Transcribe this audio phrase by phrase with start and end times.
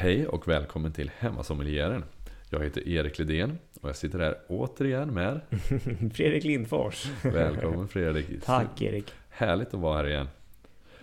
[0.00, 2.04] Hej och välkommen till Hemmasommelieren.
[2.50, 5.40] Jag heter Erik Lidén och jag sitter här återigen med
[6.14, 7.06] Fredrik Lindfors.
[7.22, 8.26] Välkommen Fredrik.
[8.44, 9.12] Tack Erik.
[9.30, 10.28] Härligt att vara här igen.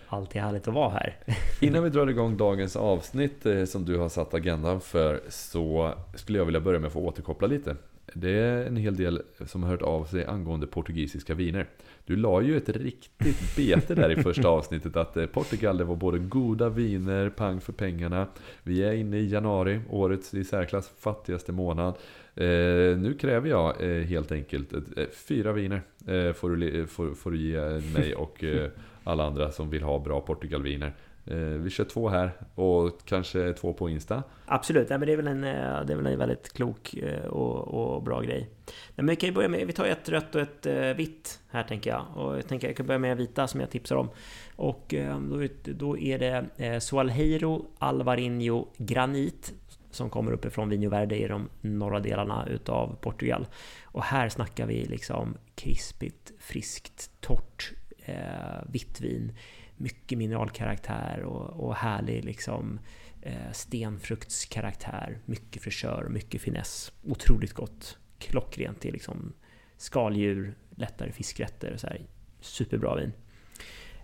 [0.06, 1.16] Alltid härligt att vara här.
[1.60, 6.38] Innan vi drar igång dagens avsnitt eh, som du har satt agendan för så skulle
[6.38, 7.76] jag vilja börja med att få återkoppla lite.
[8.14, 11.66] Det är en hel del som har hört av sig angående portugisiska viner.
[12.04, 15.96] Du la ju ett riktigt bete där i första avsnittet att eh, Portugal det var
[15.96, 18.26] både goda viner, pang för pengarna.
[18.62, 21.94] Vi är inne i januari, årets i särklass fattigaste månad.
[22.34, 27.30] Eh, nu kräver jag eh, helt enkelt eh, fyra viner eh, får, du, får, får
[27.30, 27.60] du ge
[27.94, 28.70] mig och eh,
[29.04, 30.92] alla andra som vill ha bra Portugalviner.
[31.26, 34.22] Eh, vi kör två här och kanske två på Insta.
[34.46, 37.94] Absolut, men det, är väl en, eh, det är väl en väldigt klok eh, och,
[37.96, 38.50] och bra grej.
[38.94, 41.90] Men vi kan ju börja med, vi tar ett rött och ett vitt här tänker
[41.90, 42.04] jag.
[42.14, 44.08] Och jag tänker jag kan börja med vita som jag tipsar om.
[44.56, 44.94] Och
[45.30, 49.54] då, då är det Sualheiro Alvarinho Granit
[49.90, 53.46] som kommer uppifrån Vinho Verde i de norra delarna utav Portugal.
[53.84, 57.72] Och här snackar vi liksom krispigt, friskt, torrt
[58.04, 59.32] eh, vitt vin
[59.76, 62.80] mycket mineralkaraktär och, och härlig liksom
[63.22, 65.18] eh, stenfruktskaraktär.
[65.24, 66.92] Mycket fräschör, mycket finess.
[67.04, 67.98] Otroligt gott.
[68.18, 69.32] Klockrent till liksom
[69.76, 72.00] skaldjur, lättare fiskrätter och så här.
[72.40, 73.12] Superbra vin.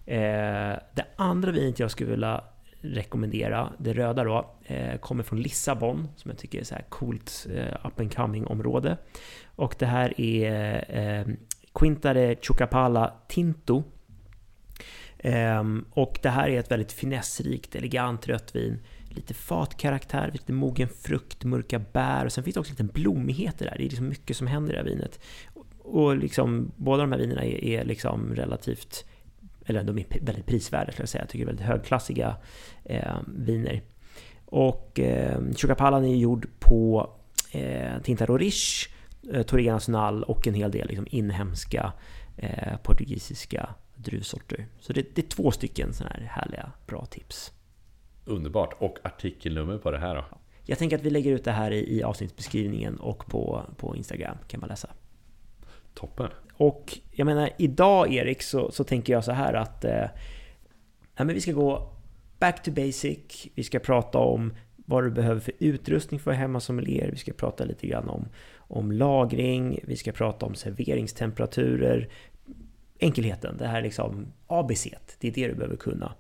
[0.07, 2.45] Eh, det andra vinet jag skulle vilja
[2.83, 7.47] rekommendera, det röda då, eh, kommer från Lissabon som jag tycker är så här coolt
[7.55, 8.97] eh, up and coming område.
[9.45, 11.35] Och det här är eh,
[11.75, 13.83] Quintare Chocapala Tinto
[15.23, 18.79] Ehm, och det här är ett väldigt finessrikt, elegant rött vin.
[19.09, 23.65] Lite fatkaraktär, lite mogen frukt, mörka bär och sen finns det också lite blommighet i
[23.65, 23.79] Det här.
[23.79, 25.21] Det är liksom mycket som händer i det här vinet.
[25.79, 29.05] Och liksom, båda de här vinerna är, är liksom relativt,
[29.67, 31.23] eller de är väldigt prisvärda skulle jag säga.
[31.23, 32.37] Jag tycker det är väldigt högklassiga
[32.85, 33.83] eh, viner.
[34.45, 37.11] Och eh, Chocapalan är gjord på
[37.53, 38.89] eh, Tinta Rorish,
[39.33, 41.93] eh, Torrega Nacional och en hel del liksom, inhemska
[42.37, 43.69] eh, portugisiska
[44.03, 44.67] druvsorter.
[44.81, 47.53] Så det, det, är två stycken sådana här härliga, bra tips.
[48.25, 48.75] Underbart!
[48.79, 50.25] Och artikelnummer på det här då?
[50.65, 54.37] Jag tänker att vi lägger ut det här i, i avsnittsbeskrivningen och på, på Instagram
[54.49, 54.89] kan man läsa.
[55.95, 56.31] Toppen!
[56.55, 60.07] Och jag menar, idag Erik så, så tänker jag så här att eh,
[61.17, 61.93] ja, men vi ska gå
[62.39, 63.49] back to basic.
[63.55, 67.11] Vi ska prata om vad du behöver för utrustning för hemma som elev.
[67.11, 69.81] Vi ska prata lite grann om, om lagring.
[69.83, 72.09] Vi ska prata om serveringstemperaturer
[73.03, 76.15] enkelheten, det här liksom ABC, det är det du behöver kunna.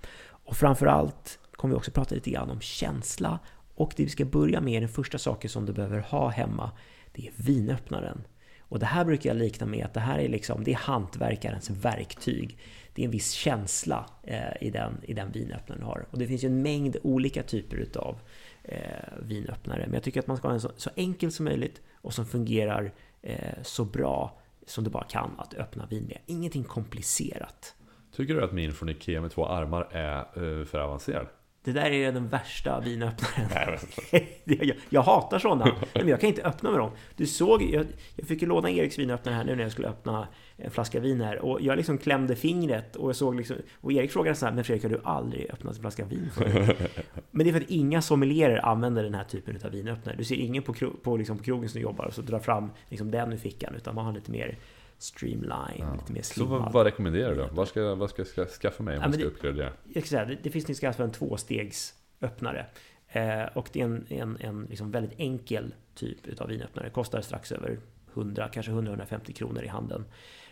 [0.44, 3.38] Och framförallt kommer vi också prata lite grann om känsla
[3.74, 6.70] och det vi ska börja med, den första saken som du behöver ha hemma,
[7.12, 8.24] det är vinöppnaren.
[8.60, 11.70] Och det här brukar jag likna med att det här är liksom, det är hantverkarens
[11.70, 12.58] verktyg.
[12.94, 16.06] Det är en viss känsla eh, i, den, i den vinöppnaren du har.
[16.10, 18.18] Och det finns ju en mängd olika typer utav
[18.64, 18.78] eh,
[19.22, 19.82] vinöppnare.
[19.86, 22.26] Men jag tycker att man ska ha en så, så enkel som möjligt och som
[22.26, 22.92] fungerar
[23.22, 26.18] eh, så bra som du bara kan att öppna vin med.
[26.26, 27.74] Ingenting komplicerat.
[28.12, 31.26] Tycker du att min från Ikea med två armar är eh, för avancerad?
[31.64, 33.78] Det där är den värsta vinöppnaren.
[34.44, 35.76] jag, jag hatar sådana.
[35.94, 36.90] Men jag kan inte öppna med dem.
[37.16, 37.86] Du såg, jag,
[38.16, 41.20] jag fick ju låna Eriks vinöppnare här nu när jag skulle öppna en flaska vin
[41.20, 41.38] här.
[41.38, 43.56] Och jag liksom klämde fingret och jag såg liksom...
[43.80, 46.76] Och Erik frågade så här, men Fredrik har du aldrig öppnat en flaska vin förut?
[47.30, 50.16] men det är för att inga sommelierer använder den här typen av vinöppnare.
[50.16, 53.10] Du ser ingen på, på, liksom, på krogen som jobbar och så drar fram liksom,
[53.10, 53.74] den ur fickan.
[53.74, 54.58] Utan man har lite mer
[55.02, 55.94] streamline, ja.
[55.94, 56.58] lite mer slimmad.
[56.58, 57.48] Så vad, vad rekommenderar du då?
[57.52, 59.72] Vad ska, vad ska jag skaffa mig om ja, jag ska uppgradera?
[59.92, 62.66] Jag ska säga, det, det finns ni skaffa en tvåstegs öppnare.
[63.08, 66.90] Eh, och det är en, en, en liksom väldigt enkel typ av vinöppnare.
[66.90, 67.78] Kostar strax över
[68.14, 70.04] 100, kanske 100-150 kronor i handeln.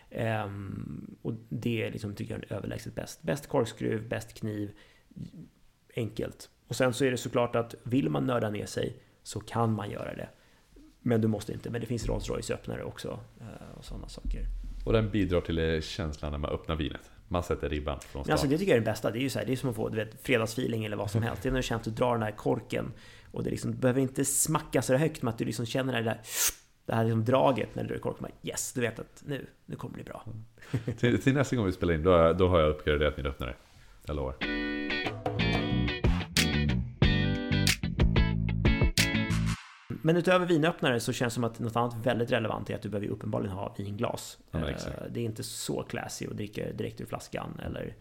[0.09, 0.45] Eh,
[1.21, 3.21] och det är liksom, tycker jag är överlägset bäst.
[3.21, 4.71] Bäst korkskruv, bäst kniv.
[5.95, 6.49] Enkelt.
[6.67, 9.91] Och sen så är det såklart att vill man nörda ner sig så kan man
[9.91, 10.29] göra det.
[11.01, 11.69] Men du måste inte.
[11.69, 13.19] Men det finns Rolls Royce öppnare också.
[13.39, 14.45] Eh, och sådana saker.
[14.85, 17.11] Och den bidrar till eh, känslan när man öppnar vinet.
[17.27, 18.31] Man sätter ribban från start.
[18.31, 19.11] Alltså det tycker jag är det bästa.
[19.11, 21.11] Det är ju så här, det är som att få du vet, fredagsfeeling eller vad
[21.11, 21.43] som helst.
[21.43, 22.91] Det är när du känner att du drar den här korken.
[23.31, 26.01] Och det liksom, du behöver inte smacka så högt, men att du liksom känner det
[26.01, 26.21] där
[26.85, 28.27] det här liksom draget när du drar korken.
[28.43, 30.25] Yes, du vet att nu, nu kommer det bli bra.
[30.97, 33.55] till, till nästa gång vi spelar in, då, då har jag uppgraderat min öppnare.
[34.05, 34.35] Jag lovar.
[40.01, 42.89] Men utöver vinöppnare så känns det som att något annat väldigt relevant är att du
[42.89, 44.37] behöver uppenbarligen ha vinglas.
[44.51, 44.75] Ja, eh,
[45.09, 47.59] det är inte så classy att dricka direkt ur flaskan.
[47.65, 47.95] Eller,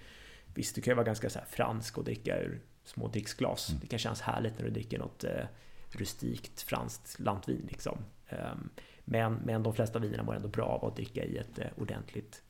[0.55, 3.69] visst, du kan ju vara ganska så fransk och dricka ur små dricksglas.
[3.69, 3.81] Mm.
[3.81, 5.45] Det kan kännas härligt när du dricker något eh,
[5.91, 7.67] rustikt franskt lantvin.
[7.71, 7.99] Liksom.
[8.31, 8.71] Um,
[9.05, 12.43] men, men de flesta vinerna mår ändå bra av att dricka i ett eh, ordentligt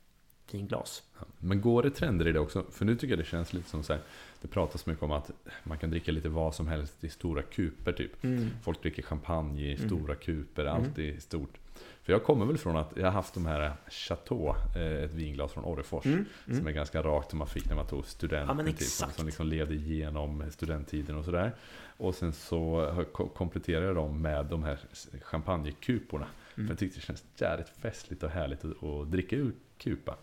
[0.51, 1.03] vinglas.
[1.39, 2.65] Men går det trender i det också?
[2.71, 4.03] För nu tycker jag det känns lite som så här,
[4.43, 5.31] det pratas mycket om att
[5.65, 8.25] man kan dricka lite vad som helst i stora kuper typ.
[8.25, 8.49] Mm.
[8.63, 9.89] Folk dricker champagne i Mm.
[9.89, 10.75] stora kuper, Mm.
[10.75, 11.59] allt i stort.
[12.03, 15.53] För jag kommer väl från att jag har haft de här Chateau, eh, ett vinglas
[15.53, 16.07] från Orrefors.
[16.07, 16.25] Mm.
[16.45, 16.67] Som Mm.
[16.67, 18.59] är ganska rakt som man fick när man tog studenten.
[18.59, 21.53] Ja, typ, som, som liksom levde igenom studenttiden och sådär.
[21.97, 24.79] Och sen så har- ko- kompletterar jag dem med de här
[25.23, 26.27] champagnekuporna.
[26.55, 26.71] För Mm.
[26.71, 30.17] jag tyckte det känns jävligt festligt och härligt att, att dricka ur kupa.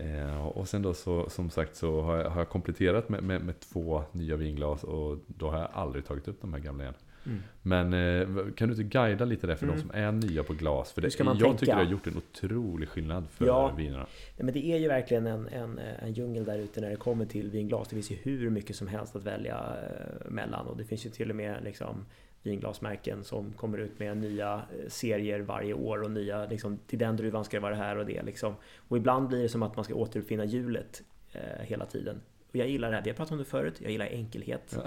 [0.00, 3.42] Eh, och sen då så, som sagt så har jag, har jag kompletterat med, med,
[3.42, 6.94] med två nya vinglas och då har jag aldrig tagit upp de här gamla igen.
[7.26, 7.42] Mm.
[7.62, 9.76] Men eh, kan du inte guida lite där för Mm.
[9.76, 10.92] de som är nya på glas?
[10.92, 11.56] För det, jag tänka?
[11.58, 13.74] tycker det har gjort en otrolig skillnad för Ja.
[13.76, 14.06] vinerna.
[14.36, 17.24] Ja, men det är ju verkligen en, en, en djungel där ute när det kommer
[17.26, 17.88] till vinglas.
[17.88, 21.10] Det finns ju hur mycket som helst att välja eh, mellan och det finns ju
[21.10, 22.06] till och med liksom
[22.42, 27.16] vinglasmärken som kommer ut med nya eh, serier varje år och nya liksom, till den
[27.16, 28.54] druvan ska det vara det här och det liksom.
[28.88, 31.02] Och ibland blir det som att man ska återuppfinna hjulet
[31.32, 32.20] eh, hela tiden.
[32.50, 34.78] Och jag gillar det här, vi har pratat om det förut, jag gillar enkelhet.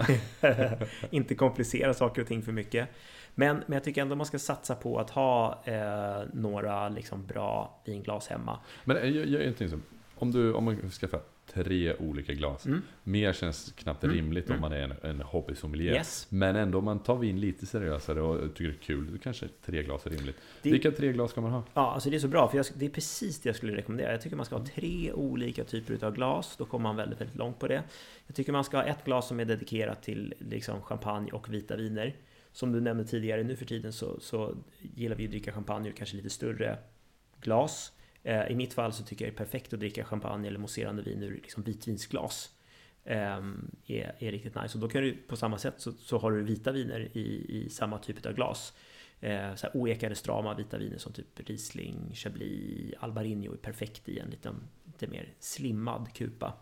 [1.10, 2.88] Inte komplicera saker och ting för mycket.
[3.34, 7.82] Men, men jag tycker ändå man ska satsa på att ha eh, några liksom, bra
[7.84, 8.58] vinglas hemma.
[8.84, 9.78] Men jag, jag är inte
[10.14, 11.20] om du om man skaffar
[11.52, 12.66] tre olika glas.
[12.66, 12.82] Mm.
[13.02, 14.16] Mer känns knappt Mm.
[14.16, 14.60] rimligt om Mm.
[14.60, 15.94] man är en, en hobbysommelier.
[15.94, 16.26] Yes.
[16.30, 19.48] Men ändå om man tar vin lite seriösare och tycker det är kul, då kanske
[19.64, 20.36] tre glas är rimligt.
[20.62, 21.62] Det- Vilka tre glas ska man ha?
[21.74, 24.10] Ja, alltså det är så bra för jag, det är precis det jag skulle rekommendera.
[24.12, 26.54] Jag tycker man ska ha tre olika typer av glas.
[26.58, 27.82] Då kommer man väldigt, väldigt långt på det.
[28.26, 31.76] Jag tycker man ska ha ett glas som är dedikerat till liksom champagne och vita
[31.76, 32.14] viner.
[32.52, 34.56] Som du nämnde tidigare, nu för tiden så, så
[34.94, 36.78] gillar vi att dricka champagne ur kanske lite större
[37.40, 37.92] glas.
[38.24, 41.02] Eh, I mitt fall så tycker jag det är perfekt att dricka champagne eller mousserande
[41.02, 42.50] vin ur liksom vitvinsglas.
[43.04, 44.78] Ehm, är, är riktigt nice.
[44.78, 47.70] Och då kan du på samma sätt så, så har du vita viner i, i
[47.70, 48.72] samma typ av glas.
[49.20, 54.18] Eh, så här oekade strama vita viner som typ Riesling, Chablis, Albarino är perfekt i
[54.18, 54.54] en liten,
[54.84, 56.52] lite mer slimmad kupa.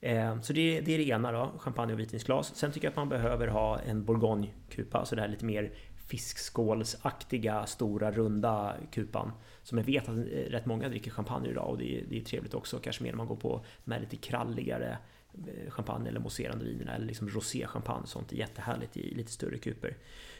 [0.00, 2.54] Eh, så det, det är det ena då, champagne och vitvinsglas.
[2.54, 5.72] Sen tycker jag att man behöver ha en bourgogne-kupa, så det här lite mer
[6.10, 9.32] fiskskålsaktiga, stora, runda kupan.
[9.62, 12.24] Som jag vet att eh, rätt många dricker champagne idag och det är, det är
[12.24, 14.98] trevligt också, kanske mer när man går på de här lite kralligare
[15.34, 19.96] eh, champagne eller mousserande vinerna eller liksom roséchampagne, Sånt är jättehärligt i lite större kuper.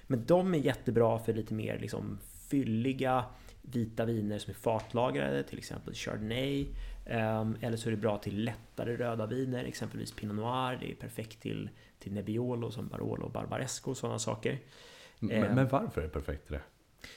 [0.07, 2.19] Men de är jättebra för lite mer liksom
[2.49, 3.25] fylliga
[3.63, 6.67] vita viner som är fatlagrade, till exempel Chardonnay.
[7.07, 10.79] Ehm, eller så är det bra till lättare röda viner, exempelvis Pinot Noir.
[10.81, 14.59] Det är perfekt till, till Nebbiolo som Barolo och Barbaresco och sådana saker.
[15.21, 15.55] Men, Eh.
[15.55, 16.63] men varför är det perfekt till det?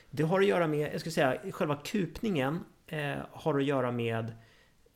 [0.09, 4.31] Det har att göra med, jag ska säga, själva kupningen eh, har att göra med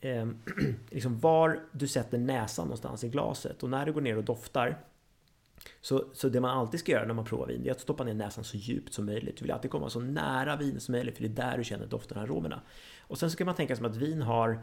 [0.01, 0.27] eh,
[0.89, 3.63] liksom var du sätter näsan någonstans i glaset.
[3.63, 4.77] Och när du går ner och doftar
[5.81, 8.03] så, så det man alltid ska göra när man provar vin det är att stoppa
[8.03, 9.37] ner näsan så djupt som möjligt.
[9.37, 11.85] Du vill alltid komma så nära vin som möjligt för det är där du känner
[11.85, 12.61] doften och aromerna.
[13.01, 14.59] Och sen ska man tänka som att vin har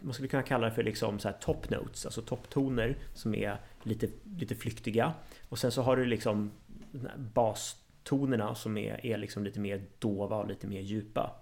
[0.00, 3.60] man skulle kunna kalla det för liksom så här top notes, alltså topptoner som är
[3.82, 4.08] lite,
[4.38, 5.12] lite flyktiga.
[5.48, 6.50] Och sen så har du liksom
[7.16, 11.34] bastonerna som är, är liksom lite mer dova och lite mer djupa.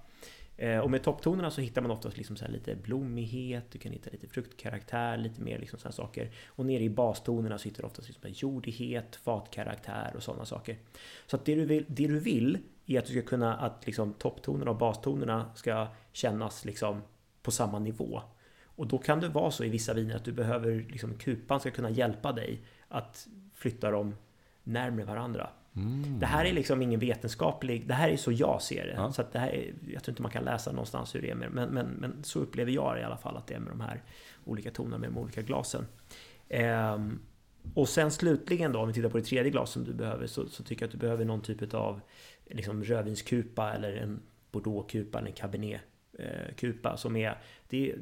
[0.57, 3.93] Eh, och med topptonerna så hittar man oftast liksom så här lite blommighet, du kan
[3.93, 6.31] hitta lite fruktkaraktär, lite mer liksom sådana saker.
[6.47, 10.77] Och nere i bastonerna så hittar du oftast liksom jordighet, fatkaraktär och sådana saker.
[11.27, 14.13] Så att det du vill, det du vill är att du ska kunna att liksom
[14.13, 17.03] topptonerna och bastonerna ska kännas liksom
[17.43, 18.23] på samma nivå.
[18.77, 21.71] Och då kan det vara så i vissa viner att du behöver liksom kupan ska
[21.71, 24.15] kunna hjälpa dig att flytta dem
[24.65, 25.51] närmare varandra.
[25.77, 26.19] Mm.
[26.19, 28.93] Det här är liksom ingen vetenskaplig, det här är så jag ser det.
[28.93, 29.13] Ja.
[29.13, 31.51] Så det här är, jag tror inte man kan läsa någonstans hur det är med
[31.51, 33.81] men, men, men så upplever jag det i alla fall att det är med de
[33.81, 34.03] här
[34.45, 35.87] olika tonerna med de olika glasen.
[36.49, 37.21] Ehm,
[37.75, 40.49] och sen slutligen då, om vi tittar på det tredje glas som du behöver, så,
[40.49, 42.01] så tycker jag att du behöver någon typ av
[42.47, 45.81] liksom rödvinskupa eller en bordeauxkupa eller en cabernet
[46.19, 47.99] eh, kupa som är, det är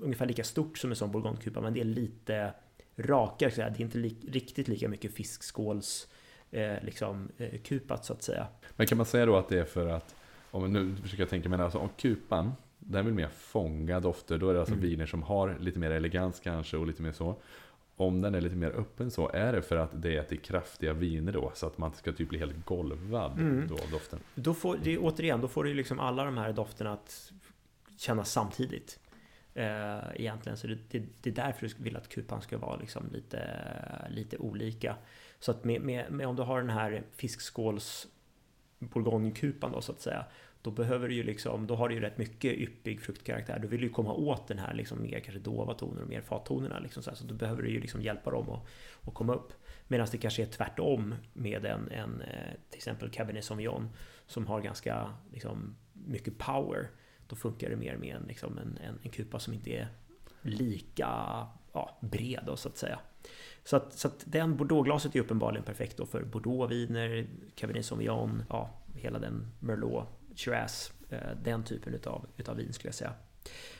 [0.00, 2.52] ungefär lika stort som en sån bourgognekupa men det är lite
[2.96, 6.08] rakare, så det är inte li, riktigt lika mycket fiskskåls
[6.50, 8.46] eh, liksom eh, kupat så att säga.
[8.76, 10.14] Men kan man säga då att det är för att,
[10.50, 14.48] om nu försöker jag tänka mig, alltså om kupan, den vill mer fånga dofter, då
[14.50, 14.86] är det alltså Mm.
[14.88, 17.36] viner som har lite mer elegans kanske och lite mer så.
[17.98, 20.92] Om den är lite mer öppen så, är det för att det är till kraftiga
[20.92, 21.52] viner då?
[21.54, 23.68] Så att man ska typ bli helt golvad Mm.
[23.68, 24.18] då av doften?
[24.34, 27.32] Då får, det, återigen, då får du liksom alla de här dofterna att
[27.96, 28.98] kännas samtidigt.
[29.56, 33.10] Eh, egentligen, så det, det, det är därför du vill att kupan ska vara liksom
[33.12, 33.40] lite,
[34.10, 34.96] lite olika.
[35.38, 38.06] Så att med, med, med om du har den här fiskskåls
[38.78, 40.24] bourgognekupan då så att säga.
[40.62, 43.58] Då behöver du ju liksom, då har du ju rätt mycket yppig fruktkaraktär.
[43.58, 46.78] Du vill ju komma åt den här liksom mer kanske dova toner och mer fattonerna
[46.78, 47.16] liksom så, här.
[47.16, 48.66] så då behöver du ju liksom hjälpa dem att,
[49.08, 49.52] att komma upp.
[49.88, 53.88] Medan det kanske är tvärtom med en, en eh, till exempel Cabernet Sauvignon
[54.26, 56.88] som har ganska liksom, mycket power
[57.28, 59.88] då funkar det mer med en, liksom en, en, en kupa som inte är
[60.42, 61.06] lika
[61.72, 62.98] ja, bred då, så att säga.
[63.64, 68.70] Så att, så att den Bordeauxglaset är uppenbarligen perfekt då för Bordeauxviner, Cabernet Sauvignon, ja,
[68.94, 73.12] hela den Merlot, Shiraz, eh, den typen utav, utav vin skulle jag säga.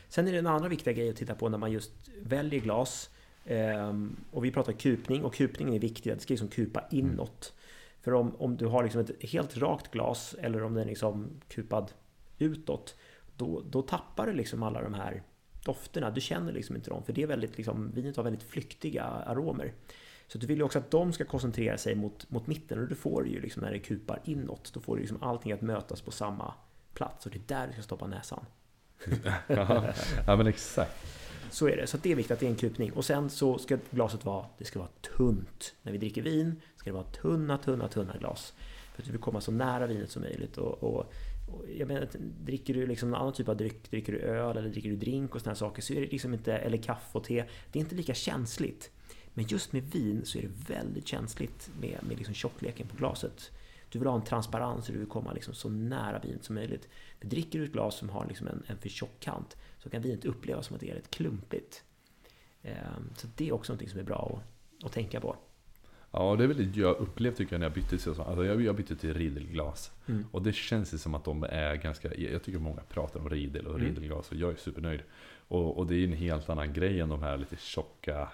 [0.09, 3.09] Sen är det en annan viktig grej att titta på när man just väljer glas.
[3.45, 7.53] Ehm, och vi pratar kupning och kupningen är viktig, det ska liksom kupa inåt.
[8.01, 11.29] För om, om du har liksom ett helt rakt glas eller om den är liksom
[11.47, 11.91] kupad
[12.37, 12.95] utåt,
[13.37, 15.23] då, då tappar du liksom alla de här
[15.65, 16.09] dofterna.
[16.09, 19.73] Du känner liksom inte dem, för det är väldigt, liksom, vinet har väldigt flyktiga aromer.
[20.27, 22.95] Så du vill ju också att de ska koncentrera sig mot, mot mitten och du
[22.95, 26.11] får ju liksom när det kupar inåt, då får du liksom allting att mötas på
[26.11, 26.53] samma
[26.93, 28.45] plats och det är där du ska stoppa näsan.
[29.47, 30.91] ja men exakt.
[31.51, 32.91] Så är det, så det är viktigt att det är en kupning.
[32.91, 35.75] Och sen så ska glaset vara, det ska vara tunt.
[35.81, 38.53] När vi dricker vin ska det vara tunna, tunna, tunna glas.
[38.93, 40.57] För att vi vill komma så nära vinet som möjligt.
[40.57, 41.13] Och, och, och
[41.77, 42.07] jag menar,
[42.43, 45.35] dricker du liksom en annan typ av dryck, dricker du öl eller dricker du drink
[45.35, 47.95] och sådana saker så är det liksom inte, eller kaffe och te, det är inte
[47.95, 48.91] lika känsligt.
[49.33, 53.51] Men just med vin så är det väldigt känsligt med, med liksom tjockleken på glaset.
[53.89, 56.89] Du vill ha en transparens och du vill komma liksom så nära vinet som möjligt.
[57.19, 60.01] För dricker du ett glas som har liksom en, en för tjock kant så kan
[60.01, 61.83] vinet upplevas som att det är rätt klumpigt.
[62.61, 64.41] Ehm, så det är också något som är bra
[64.79, 65.35] att, att tänka på.
[66.19, 68.61] Ja, det är väl det jag upplevt tycker jag när jag bytte till alltså jag,
[68.61, 69.91] jag bytte till Riedelglas.
[70.07, 70.25] Mm.
[70.31, 73.75] Och det känns som att de är ganska, jag tycker många pratar om Riedel och
[73.75, 73.85] mm.
[73.85, 75.01] Riedelglas och jag är supernöjd.
[75.47, 78.27] Och, och det är en helt annan grej än de här lite tjocka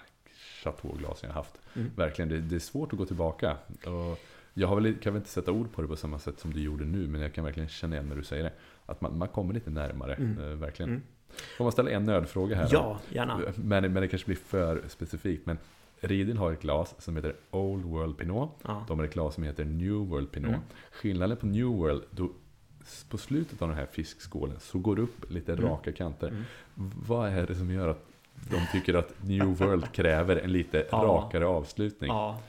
[0.62, 1.58] chateauglasen jag haft.
[1.74, 1.90] Mm.
[1.96, 3.56] Verkligen, det, det, är svårt att gå tillbaka.
[3.86, 4.20] Och
[4.54, 6.60] jag har väl, kan väl inte sätta ord på det på samma sätt som du
[6.60, 8.52] gjorde nu, men jag kan verkligen känna igen när du säger det.
[8.86, 10.38] Att man, man kommer lite närmare, mm.
[10.38, 10.90] äh, verkligen.
[10.90, 11.02] Mm.
[11.56, 12.68] Får man ställa en nödfråga här?
[12.72, 13.40] Ja, gärna.
[13.54, 15.46] Men, men det kanske blir för specifikt.
[15.46, 15.58] Men
[16.08, 18.50] Riedel har ett glas som heter Old World Pinot.
[18.62, 18.84] Ja.
[18.88, 20.48] De har ett glas som heter New World Pinot.
[20.50, 20.62] Mm.
[20.90, 22.30] Skillnaden på New World, då,
[23.08, 25.64] på slutet av den här fiskskålen så går det upp lite mm.
[25.64, 26.28] raka kanter.
[26.28, 26.42] Mm.
[27.08, 28.06] Vad är det som gör att
[28.50, 30.98] de tycker att New World kräver en lite ja.
[30.98, 32.10] rakare avslutning?
[32.10, 32.40] Ja.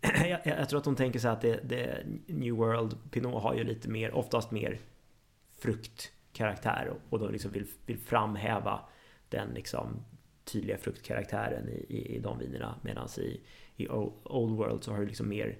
[0.28, 3.64] Jag, jag, tror att de tänker sig att det, det, New World Pinot har ju
[3.64, 4.78] lite mer, oftast mer
[5.58, 8.80] fruktkaraktär och, och de liksom vill, vill framhäva
[9.28, 10.04] den liksom
[10.44, 12.74] tydliga fruktkaraktären i, i, i de vinerna.
[12.82, 13.40] Medan i,
[13.76, 15.58] i Old World så har du liksom mer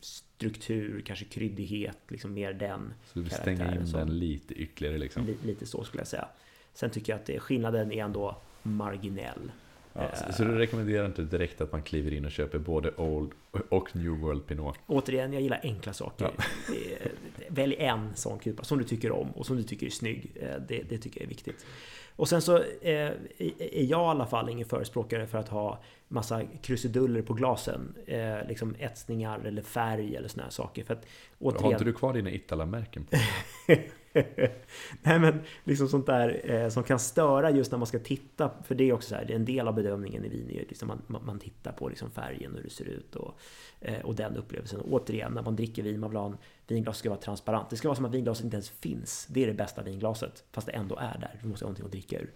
[0.00, 5.36] struktur, kanske kryddighet, liksom mer den Så du stänga in den lite ytterligare liksom?
[5.44, 6.28] Lite så skulle jag säga.
[6.74, 9.50] Sen tycker jag att skillnaden är ändå marginell.
[9.98, 13.30] Ja, så, så, du rekommenderar inte direkt att man kliver in och köper både Old
[13.68, 14.78] och New World Pinot?
[14.86, 16.30] Återigen, jag gillar enkla saker.
[16.36, 16.44] Ja.
[17.48, 20.32] Välj en sån kupa som du tycker om och som du tycker är snygg.
[20.34, 21.66] Eh, det, det tycker jag är viktigt.
[22.16, 23.10] Och sen så eh,
[23.58, 27.94] är jag i alla fall ingen förespråkare för att ha massa krusiduller på glasen.
[28.06, 30.84] Eh, liksom etsningar eller färg eller såna här saker.
[30.84, 31.06] För att,
[31.38, 31.64] återigen...
[31.64, 33.16] Har inte du kvar dina Itala-märken på?
[35.02, 38.50] Nej men liksom sånt där eh, som kan störa just när man ska titta.
[38.64, 40.64] För det är också så här, det är en del av bedömningen i vin.
[40.68, 43.40] Liksom man, man tittar på liksom färgen och hur det ser ut och,
[43.80, 44.80] eh, och den upplevelsen.
[44.80, 47.70] Och återigen, när man dricker vin, man vill ha en vinglas ska vara transparent.
[47.70, 49.26] Det ska vara som att vinglaset inte ens finns.
[49.30, 50.44] Det är det bästa vinglaset.
[50.52, 51.38] Fast det ändå är där.
[51.42, 52.32] Du måste ha någonting att dricka ur.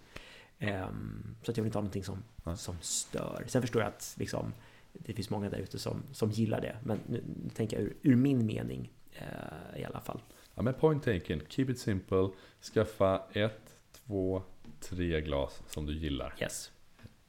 [0.59, 2.23] Um, så att jag vill inte ha någonting som,
[2.57, 3.43] som stör.
[3.47, 4.53] Sen förstår jag att liksom,
[4.93, 6.77] det finns många där ute som, som gillar det.
[6.83, 10.21] Men nu, nu tänker jag ur, ur min mening uh, i alla fall.
[10.55, 12.29] Ja men point taken, keep it simple.
[12.73, 14.41] Skaffa ett, två,
[14.79, 16.33] tre glas som du gillar.
[16.41, 16.41] Yes.
[16.41, 16.71] yes.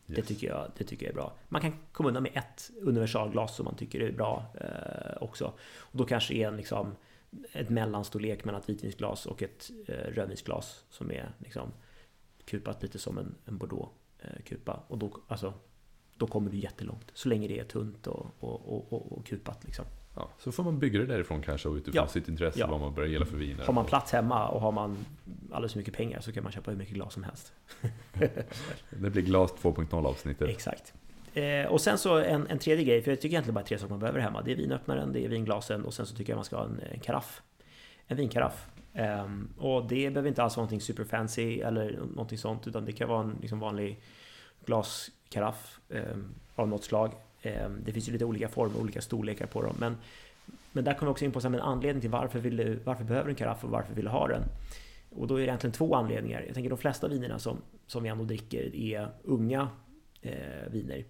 [0.06, 1.32] Det, tycker jag, det tycker jag är bra.
[1.48, 5.52] Man kan komma undan med ett universalglas som man tycker är bra eh, också.
[5.78, 6.96] Och då kanske är en liksom
[7.52, 11.72] ett mellanstorlek mellan ett vitvinsglas och ett eh, rödvinsglas som är liksom
[12.44, 14.74] kupat lite som en, en bordeaux eh.
[14.86, 15.54] Och då, alltså,
[16.16, 17.10] då kommer du jättelångt.
[17.14, 19.84] Så länge det är tunt och, och, och, och kupat liksom.
[20.14, 22.08] Ja, så får man bygga det därifrån kanske och utifrån ja.
[22.08, 22.66] sitt intresse ja.
[22.66, 23.64] vad man börjar gilla för viner.
[23.64, 25.04] Har man plats hemma och har man
[25.52, 27.52] alldeles för mycket pengar så kan man köpa hur mycket glas som helst.
[28.90, 30.48] det blir glas 2.0 avsnittet.
[30.48, 30.94] Exakt.
[31.34, 33.90] Eh, och sen så en, en tredje grej, för jag tycker egentligen bara tre saker
[33.90, 34.42] man behöver hemma.
[34.42, 36.80] Det är vinöppnaren, det är vinglasen och sen så tycker jag man ska ha en,
[36.92, 37.42] en karaff.
[38.06, 38.66] En vinkaraff.
[38.92, 39.26] Eh,
[39.58, 43.08] och det behöver inte alls vara någonting super fancy eller någonting sånt, utan det kan
[43.08, 44.00] vara en liksom vanlig
[44.64, 46.16] glaskaraff eh,
[46.54, 47.12] av något slag.
[47.42, 49.76] Ehm, det finns ju lite olika former, olika storlekar på dem.
[49.78, 49.96] Men,
[50.72, 53.26] men där kommer vi också in på en anledning till varför, vill du, varför behöver
[53.26, 54.42] du en karaff och varför vill du ha den?
[55.10, 56.42] Och då är det egentligen två anledningar.
[56.46, 57.56] Jag tänker de flesta vinerna som,
[57.86, 59.68] som vi ändå dricker är unga
[60.20, 61.04] eh, viner.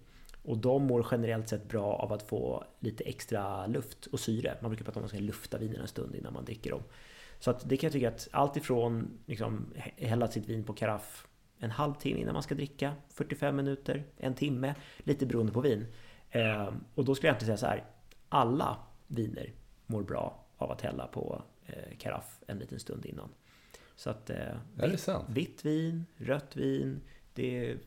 [0.45, 4.57] Och de mår generellt sett bra av att få lite extra luft och syre.
[4.61, 6.83] Man brukar prata om att man ska lufta vinerna en stund innan man dricker dem.
[7.39, 11.27] Så att det kan jag tycka att allt ifrån liksom, hälla sitt vin på karaff
[11.63, 15.87] en halvtimme innan man ska dricka, 45 minuter, en timme, lite beroende på vin.
[16.33, 17.85] Eh, och då skulle jag inte säga så här,
[18.29, 19.53] alla viner
[19.87, 23.29] mår bra av att hälla på eh, karaff en liten stund innan.
[23.97, 24.31] Så att...
[24.31, 25.25] Eh, sant?
[25.29, 27.01] Vitt vin, rött vin,
[27.35, 27.79] det är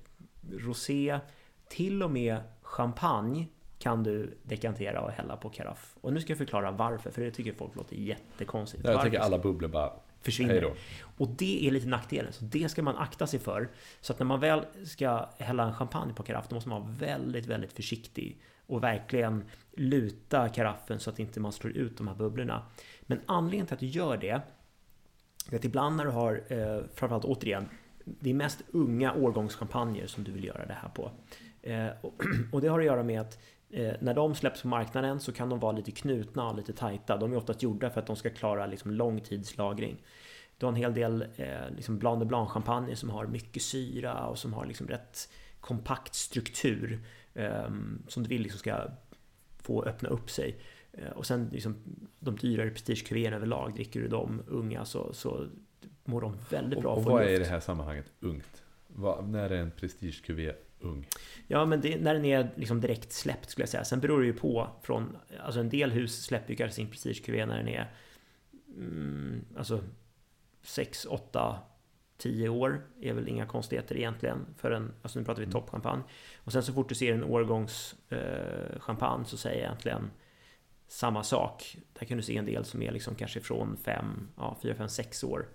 [0.51, 1.19] rosé,
[1.67, 3.47] till och med champagne
[3.79, 5.95] kan du dekantera och hälla på karaff.
[6.01, 8.85] Och nu ska jag förklara varför, för det tycker folk låter jättekonstigt.
[8.85, 9.93] Jag varför alla bubblor bara
[10.25, 10.74] försvinner.
[11.17, 13.70] Och det är lite nackdelen, så det ska man akta sig för.
[14.01, 16.91] Så att när man väl ska hälla en champagne på karaff, då måste man vara
[16.91, 22.15] väldigt, väldigt försiktig och verkligen luta karaffen så att inte man slår ut de här
[22.15, 22.65] bubblorna.
[23.01, 24.41] Men anledningen till att du gör det,
[25.51, 27.70] är att ibland när du har, eh, framförallt återigen,
[28.05, 31.12] det är mest unga årgångschampagner som du vill göra det här på.
[31.62, 31.88] Eh,
[32.51, 33.39] och det har att göra med att
[34.00, 37.17] när de släpps på marknaden så kan de vara lite knutna och lite tajta.
[37.17, 40.01] De är oftast gjorda för att de ska klara liksom lång tids lagring.
[40.57, 44.27] Du har en hel del eh, liksom Blanc de Blanc champagne som har mycket syra
[44.27, 45.29] och som har liksom rätt
[45.60, 47.00] kompakt struktur
[47.34, 47.69] eh,
[48.07, 48.88] som du vill liksom ska
[49.57, 50.60] få öppna upp sig.
[50.91, 51.75] Eh, och sen liksom,
[52.19, 55.48] de dyrare prestigekuverna överlag, dricker du de unga så, så
[56.03, 56.91] mår de väldigt bra.
[56.91, 58.63] Och, och vad är i det här sammanhanget ungt?
[58.88, 60.55] Vad, när är en prestigekuvé
[60.86, 61.08] ung?
[61.48, 63.86] Ja, men det, när den är liksom direkt släppt skulle jag säga.
[63.86, 67.46] Sen beror det ju på från, alltså en del hus släpper ju kanske sin prestigekuvé
[67.46, 67.92] när den är
[68.77, 69.84] mm, alltså
[70.62, 71.60] 6, 8,
[72.18, 75.54] 10 år är väl inga konstigheter egentligen för en, alltså nu pratar vi mm.
[75.54, 76.04] toppchampagne.
[76.38, 80.12] Och sen så fort du ser en årgångs eh, så säger jag egentligen
[80.88, 81.77] samma sak.
[81.94, 84.89] Där kan du se en del som är liksom kanske från 5, ja, 4, 5,
[84.89, 85.46] 6 år.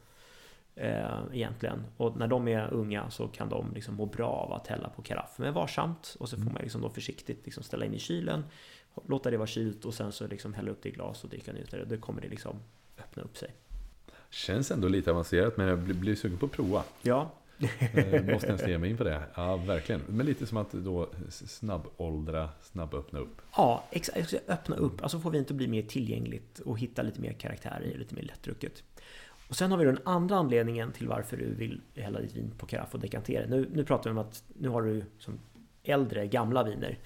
[0.83, 1.85] Eh, egentligen.
[1.97, 5.03] Och när de är unga så kan de liksom må bra av att hälla på
[5.03, 5.35] karaff.
[5.37, 6.53] Men varsamt och så får mm.
[6.53, 8.45] man liksom då försiktigt liksom ställa in i kylen.
[9.09, 11.53] Låta det vara kylt och sen så liksom hälla upp det i glas och dricka
[11.53, 11.85] ut det.
[11.85, 12.57] Då kommer det liksom
[12.99, 13.51] öppna upp sig.
[14.31, 16.85] Känns ändå lite avancerat men jag blir, sugen på att prova.
[17.03, 17.31] Ja.
[17.79, 19.23] Eh, måste jag se mig in på det?
[19.35, 20.03] Ja, verkligen.
[20.09, 23.43] Men lite som att då snabbåldra, snabb öppna upp.
[23.57, 24.35] Ja, exakt.
[24.49, 25.03] Öppna upp.
[25.03, 28.23] Alltså får vi inte bli mer tillgängligt och hitta lite mer karaktär i, lite mer
[28.23, 28.83] lättdrucket.
[29.51, 32.67] Och sen har vi den andra anledningen till varför du vill hälla ditt vin på
[32.67, 33.47] karaff och dekantera.
[33.47, 35.41] Nu, nu pratar vi om att nu har du som
[35.83, 36.99] äldre, gamla viner.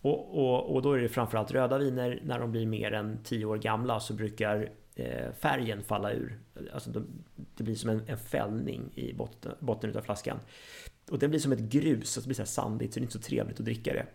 [0.00, 2.20] Och, och, och då är det framförallt röda viner.
[2.24, 6.38] När de blir mer än 10 år gamla så brukar eh, färgen falla ur.
[6.72, 7.06] Alltså de,
[7.56, 10.38] det blir som en, en fällning i botten, botten av flaskan.
[11.10, 13.04] Och det blir som ett grus, så det blir så här sandigt så det är
[13.04, 14.06] inte så trevligt att dricka det.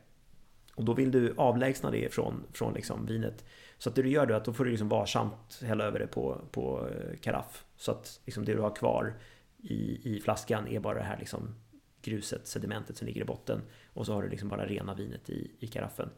[0.76, 3.46] Och då vill du avlägsna det från, från liksom vinet.
[3.80, 6.00] Så att det du gör då är att då får du liksom varsamt hälla över
[6.00, 7.66] det på, på eh, karaff.
[7.78, 9.14] Så att liksom det du har kvar
[9.58, 11.56] i, i flaskan är bara det här liksom
[12.02, 13.62] gruset, sedimentet som ligger i botten.
[13.94, 16.10] Och så har du liksom bara rena vinet i, i karaffen.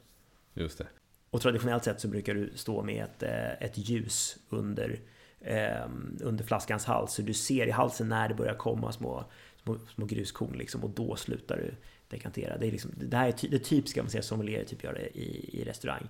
[0.54, 0.88] Just det.
[1.30, 5.00] Och traditionellt sett så brukar du stå med ett, eh, ett ljus under,
[5.40, 5.90] eh,
[6.22, 7.14] under flaskans hals.
[7.14, 9.26] Så du ser i halsen när det börjar komma små,
[9.64, 11.76] små, små gruskorn liksom, och då slutar du
[12.08, 12.58] dekantera.
[12.58, 15.18] Det, är liksom, det här är ty, det typiska man ser sommelier typ gör det
[15.18, 16.08] i, i restaurang.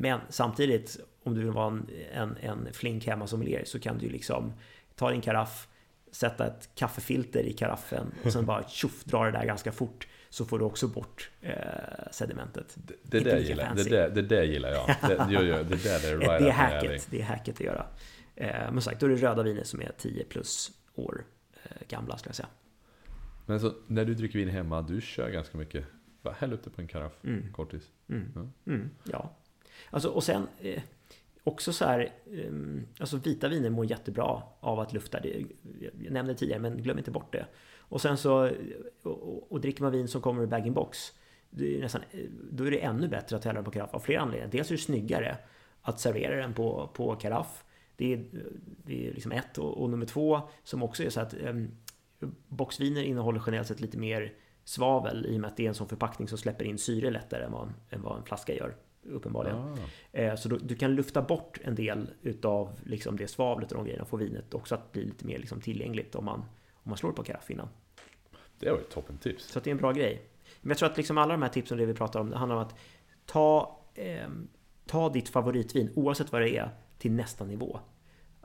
[0.00, 4.52] Men samtidigt, om du vill vara en, en, en flink hemmasommelier så kan du liksom
[4.94, 5.68] ta din karaff,
[6.10, 10.44] sätta ett kaffefilter i karaffen och sen bara tjoff, dra det där ganska fort så
[10.44, 11.54] får du också bort eh,
[12.10, 12.76] sedimentet.
[12.76, 14.86] Det, det, där gillar, det, där, det där gillar jag.
[14.86, 17.06] Det, jo, jo, det, där är right det är hacket.
[17.10, 17.86] Det är hacket att göra.
[18.34, 21.24] Eh, men sagt, då är det röda viner som är 10 plus år
[21.62, 22.48] eh, gamla skulle jag säga.
[23.46, 25.84] Men så när du dricker vin hemma, du kör ganska mycket.
[26.22, 27.52] Bara häll upp det på en karaff, mm.
[27.52, 27.82] kortis.
[28.08, 28.52] Mm.
[28.66, 29.34] Mm, ja.
[29.90, 30.82] Alltså, och sen eh,
[31.44, 32.52] också så här, eh,
[33.00, 35.20] alltså vita viner mår jättebra av att lufta.
[35.20, 35.44] Det,
[35.80, 37.46] jag nämnde det tidigare, men glöm inte bort det.
[37.78, 38.50] Och sen så,
[39.02, 41.12] och, och dricker man vin som kommer ur bag-in-box,
[41.50, 44.52] nästan, eh, då är det ännu bättre att hälla den på karaff av flera anledningar.
[44.52, 45.38] Dels är det snyggare
[45.82, 47.64] att servera den på, på karaff.
[47.96, 48.24] Det är,
[48.84, 49.58] det är liksom ett.
[49.58, 51.54] Och, och nummer två, som också är så att eh,
[52.48, 55.88] boxviner innehåller generellt sett lite mer svavel i och med att det är en sån
[55.88, 58.74] förpackning som släpper in syre lättare än vad, än vad en flaska gör
[59.10, 59.58] uppenbarligen.
[59.58, 59.76] Ah.
[60.12, 63.84] Eh, så då, du kan lufta bort en del utav liksom det svavlet och de
[63.84, 66.38] grejerna och få vinet också att bli lite mer liksom tillgängligt om man,
[66.72, 67.68] om man slår på karaff innan.
[68.58, 69.44] Det var ett toppentips.
[69.44, 70.22] Så det är en bra grej.
[70.60, 72.56] Men jag tror att liksom alla de här tipsen det vi pratar om, det handlar
[72.56, 72.74] om att
[73.26, 74.28] ta, eh,
[74.86, 77.80] ta ditt favoritvin, oavsett vad det är, till nästa nivå.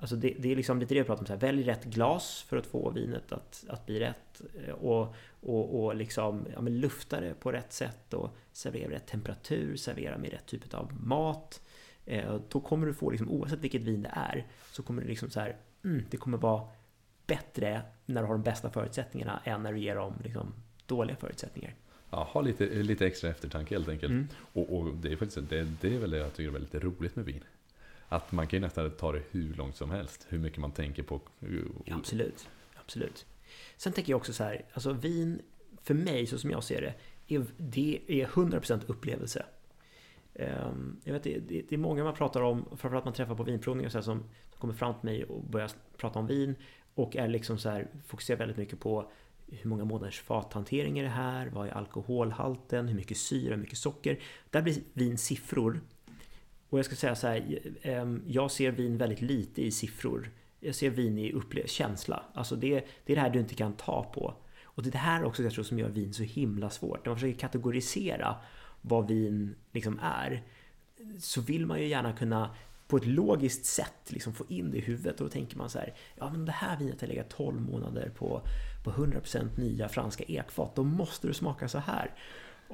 [0.04, 2.46] Alltså det, det, är liksom lite det jag pratar om, så här, välj rätt glas
[2.50, 4.42] för att få vinet att, att bli rätt.
[4.66, 9.08] Eh, och, och, och liksom, ja, men lufta det på rätt sätt och servera rätt
[9.08, 11.62] temperatur, servera med rätt typ av mat.
[12.06, 15.30] Eh, då kommer du få, liksom, oavsett vilket vin det är, så kommer det liksom
[15.30, 16.68] så här, mm, det kommer vara
[17.28, 20.54] bättre när du har de bästa förutsättningarna än när du ger dem liksom,
[20.86, 21.76] dåliga förutsättningar.
[22.10, 24.12] Ja, ha lite, lite extra eftertanke helt enkelt.
[24.12, 24.28] Mm.
[24.54, 27.16] Och, och, det, är faktiskt, det, det är väl det jag tycker är väldigt roligt
[27.16, 27.44] med vin.
[28.14, 31.04] Att man kan ju nästan ta det hur långt som helst, hur mycket man tänker
[31.04, 31.22] på.
[31.86, 33.26] Ja, absolut, absolut.
[33.78, 35.42] Sen tänker jag också så här, alltså vin,
[35.84, 36.96] för mig så som jag ser det,
[37.36, 39.46] är, det är 100% upplevelse.
[40.36, 43.90] Ehm, jag vet, det, det, är många man pratar om, framförallt man träffar på vinprovningar
[43.90, 46.56] så här, som, som kommer fram till mig och börjar prata om vin.
[46.96, 49.12] och är liksom så här, fokuserar väldigt mycket på
[49.48, 51.48] hur många månaders fathantering är det här?
[51.48, 52.88] Vad är alkoholhalten?
[52.88, 53.56] Hur mycket syra?
[53.56, 54.20] Hur mycket socker?
[54.50, 55.82] Där blir vin siffror.
[56.74, 60.30] Och jag ska säga så här, ehm, jag ser vin väldigt lite i siffror.
[60.60, 62.24] Jag ser vin i känsla.
[62.34, 64.36] Alltså det, det är det här du inte kan ta på.
[64.64, 67.06] Och det är det här också jag tror som gör vin så himla svårt.
[67.06, 68.36] När man försöker kategorisera
[68.82, 70.44] vad vin liksom är
[71.20, 72.56] så vill man ju gärna kunna
[72.88, 75.80] på ett logiskt sätt liksom få in det i huvudet och då tänker man så
[75.80, 78.42] här ja men det här vinet har legat 12 månader på,
[78.84, 82.12] på 100% nya franska ekfat då måste du smaka så här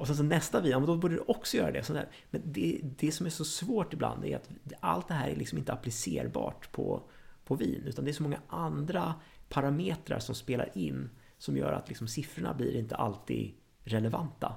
[0.00, 1.82] och sen så nästa men då borde du också göra det.
[1.82, 2.08] Sådär.
[2.30, 4.48] Men det, det som är så svårt ibland är att
[4.80, 7.02] allt det här är liksom inte applicerbart på,
[7.44, 9.14] på vin utan det är så många andra
[9.48, 13.52] parametrar som spelar in som gör att liksom siffrorna blir inte alltid
[13.84, 14.52] relevanta.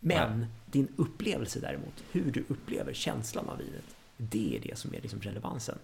[0.00, 0.48] Men Nej.
[0.66, 5.20] din upplevelse däremot, hur du upplever känslan av vinet, det är det som är liksom
[5.20, 5.78] relevansen.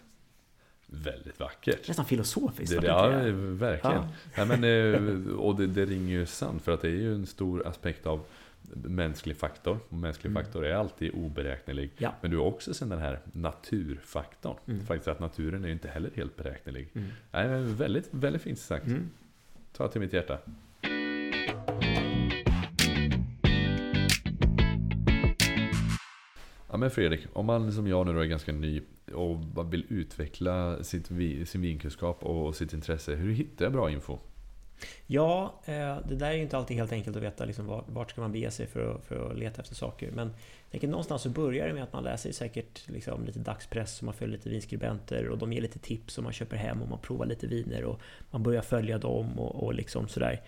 [0.86, 1.88] Väldigt vackert.
[1.88, 2.80] Nästan filosofiskt.
[2.80, 3.96] Det, ja, verkligen.
[3.96, 4.08] Ja.
[4.36, 7.26] ja men, eh, och det, det ringer ju sant, för att det är ju en
[7.26, 8.24] stor aspekt av
[8.72, 9.78] mänsklig faktor.
[9.88, 10.44] Och mänsklig mm.
[10.44, 11.90] faktor är alltid oberäknelig.
[11.98, 12.14] Ja.
[12.20, 14.56] Men du har också sen den här naturfaktorn.
[14.66, 14.86] Mm.
[14.86, 16.88] Faktiskt att naturen är inte heller helt beräknelig.
[16.94, 17.08] Mm.
[17.30, 18.86] Nej, väldigt, väldigt fint sagt.
[18.86, 19.10] Mm.
[19.72, 20.38] Ta till mitt hjärta.
[26.70, 28.82] Ja men Fredrik, om man som jag nu då är ganska ny
[29.14, 31.06] och vill utveckla sitt,
[31.48, 34.18] sin vinkunskap och sitt intresse, hur hittar jag bra info?
[35.06, 38.20] Ja, eh, det där är ju inte alltid helt enkelt att veta liksom vart ska
[38.20, 40.10] man bege sig för att, för att leta efter saker.
[40.10, 43.98] Men jag tänker någonstans så börjar det med att man läser säkert liksom lite dagspress
[43.98, 46.88] och man följer lite vinskribenter och de ger lite tips och man köper hem och
[46.88, 50.40] man provar lite viner och man börjar följa dem och, och liksom sådär.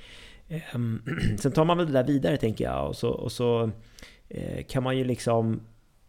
[0.48, 1.02] Ehm,
[1.38, 3.70] sen tar man väl det där vidare tänker jag och så, och så
[4.28, 5.60] eh, kan man ju liksom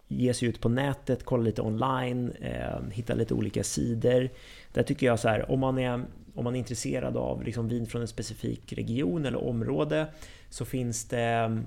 [0.08, 4.30] ge sig ut på nätet, kolla lite online, ehm, hitta lite olika sidor.
[4.74, 7.86] Där tycker jag så här, om man är, om man är intresserad av liksom vin
[7.86, 10.08] från en specifik region eller område
[10.50, 11.66] så finns det mm,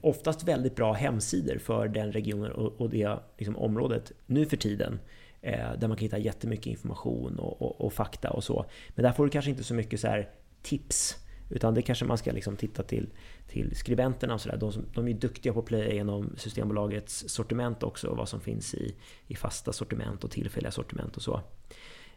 [0.00, 4.98] oftast väldigt bra hemsidor för den regionen och, det liksom, området nu för tiden.
[5.42, 8.66] Eh, där man kan hitta jättemycket information och, och, och, fakta och så.
[8.88, 10.28] Men där får du kanske inte så mycket så här
[10.62, 11.16] tips
[11.50, 13.08] utan det kanske man ska liksom titta till,
[13.48, 14.56] till skribenterna och sådär.
[14.56, 18.14] De, de är duktiga på att plöja igenom Systembolagets sortiment också.
[18.14, 18.94] Vad som finns i,
[19.26, 21.40] i fasta sortiment och tillfälliga sortiment och så.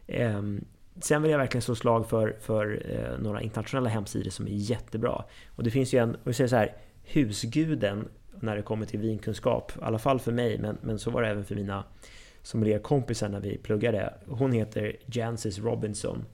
[0.06, 0.64] Ehm,
[1.00, 5.24] Sen vill jag verkligen slå slag för, för eh, några internationella hemsidor som är jättebra.
[5.56, 8.08] Och det finns ju en, och vi säger så här, husguden
[8.40, 9.72] när det kommer till vinkunskap.
[9.76, 11.84] I alla fall för mig, men, men så var det även för mina
[12.42, 14.14] sommelierkompisar när vi pluggade.
[14.26, 16.24] Hon heter Jancis Robinson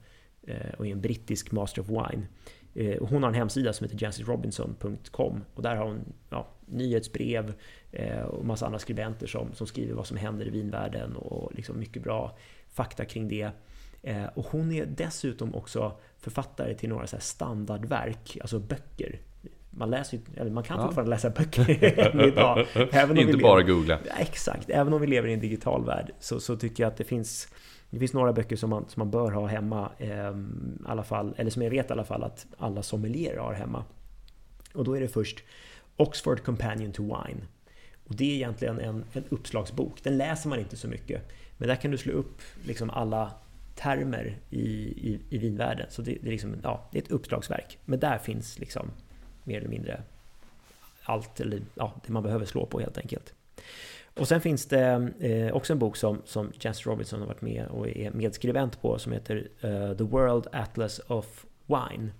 [0.47, 2.27] eh, och är en brittisk Master of Wine.
[2.73, 7.53] Eh, hon har en hemsida som heter jancisrobinson.com och där har hon ja, nyhetsbrev
[7.91, 11.79] eh, och massa andra skribenter som, som skriver vad som händer i vinvärlden och liksom
[11.79, 12.37] mycket bra
[12.69, 13.51] fakta kring det.
[14.03, 19.19] Eh, och hon är dessutom också författare till några så standardverk, alltså böcker.
[19.69, 20.85] Man, läser, eller man kan ja.
[20.85, 21.69] fortfarande läsa böcker
[22.27, 22.65] idag.
[22.91, 23.99] Även Inte bara lever, googla.
[24.19, 27.03] Exakt, även om vi lever i en digital värld så, så tycker jag att det
[27.03, 27.47] finns
[27.89, 30.35] det finns några böcker som man, som man bör ha hemma, eh,
[30.85, 33.83] alla fall, eller som jag vet i alla fall att alla sommelierer har hemma.
[34.73, 35.43] Och då är det först
[35.97, 37.41] Oxford Companion to Wine.
[38.07, 40.03] Och det är egentligen en, en uppslagsbok.
[40.03, 41.31] Den läser man inte så mycket.
[41.57, 43.31] Men där kan du slå upp liksom alla
[43.81, 44.61] termer i,
[45.09, 45.85] i, i vinvärlden.
[45.89, 47.77] Så det, det, är liksom, ja, det är ett uppslagsverk.
[47.85, 48.91] Men där finns liksom
[49.43, 50.01] mer eller mindre
[51.03, 53.33] allt, eller ja, det man behöver slå på helt enkelt.
[54.13, 57.67] Och sen finns det eh, också en bok som, som Jens Robinson har varit med
[57.67, 62.11] och är medskribent på som heter uh, The World Atlas of Wine.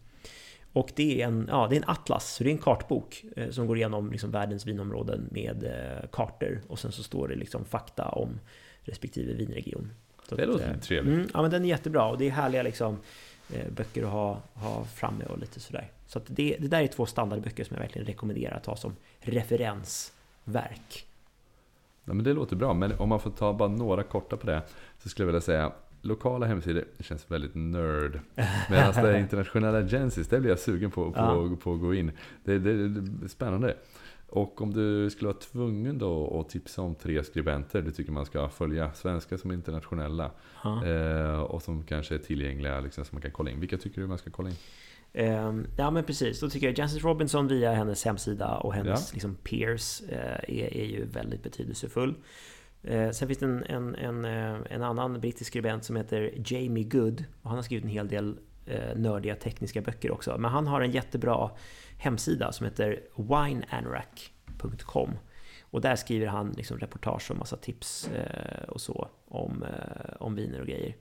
[0.73, 3.49] Och det är en, ja, det är en atlas, så det är en kartbok eh,
[3.49, 6.61] som går igenom liksom, världens vinområden med eh, kartor.
[6.67, 8.39] Och sen så står det liksom fakta om
[8.83, 9.91] respektive vinregion.
[10.35, 11.13] Det låter att, trevligt.
[11.13, 12.97] Mm, ja, men den är jättebra och det är härliga liksom,
[13.53, 15.87] eh, böcker att ha, ha framme och lite sådär.
[16.07, 18.95] Så att det, det där är två standardböcker som jag verkligen rekommenderar att ha som
[19.19, 21.05] referensverk.
[22.05, 24.61] Ja, men det låter bra, men om man får ta bara några korta på det
[25.03, 28.19] så skulle jag vilja säga lokala hemsidor känns väldigt nörd.
[28.69, 31.57] Medan det internationella Genesis, det blir jag sugen på, på, ja.
[31.63, 32.11] på att gå in.
[32.43, 33.75] Det, det, det är spännande.
[34.31, 38.25] Och om du skulle vara tvungen då att tipsa om tre skribenter du tycker man
[38.25, 40.31] ska följa, svenska som internationella,
[40.85, 43.59] eh, och som kanske är tillgängliga, liksom, som man kan kolla in.
[43.59, 44.55] Vilka tycker du man ska kolla in?
[45.13, 49.13] Ehm, ja men precis, då tycker jag Jancis Robinson via hennes hemsida och hennes ja.
[49.13, 52.15] liksom, peers eh, är, är ju väldigt betydelsefull.
[52.83, 56.83] Eh, sen finns det en, en, en, eh, en, annan brittisk skribent som heter Jamie
[56.83, 57.23] Good.
[57.41, 58.37] Och han har skrivit en hel del
[58.95, 60.37] nördiga tekniska böcker också.
[60.37, 61.51] Men han har en jättebra
[61.97, 65.09] hemsida som heter wineanorak.com.
[65.61, 68.09] Och där skriver han liksom reportage och massa tips
[68.67, 69.65] och så om,
[70.19, 70.95] om viner och grejer.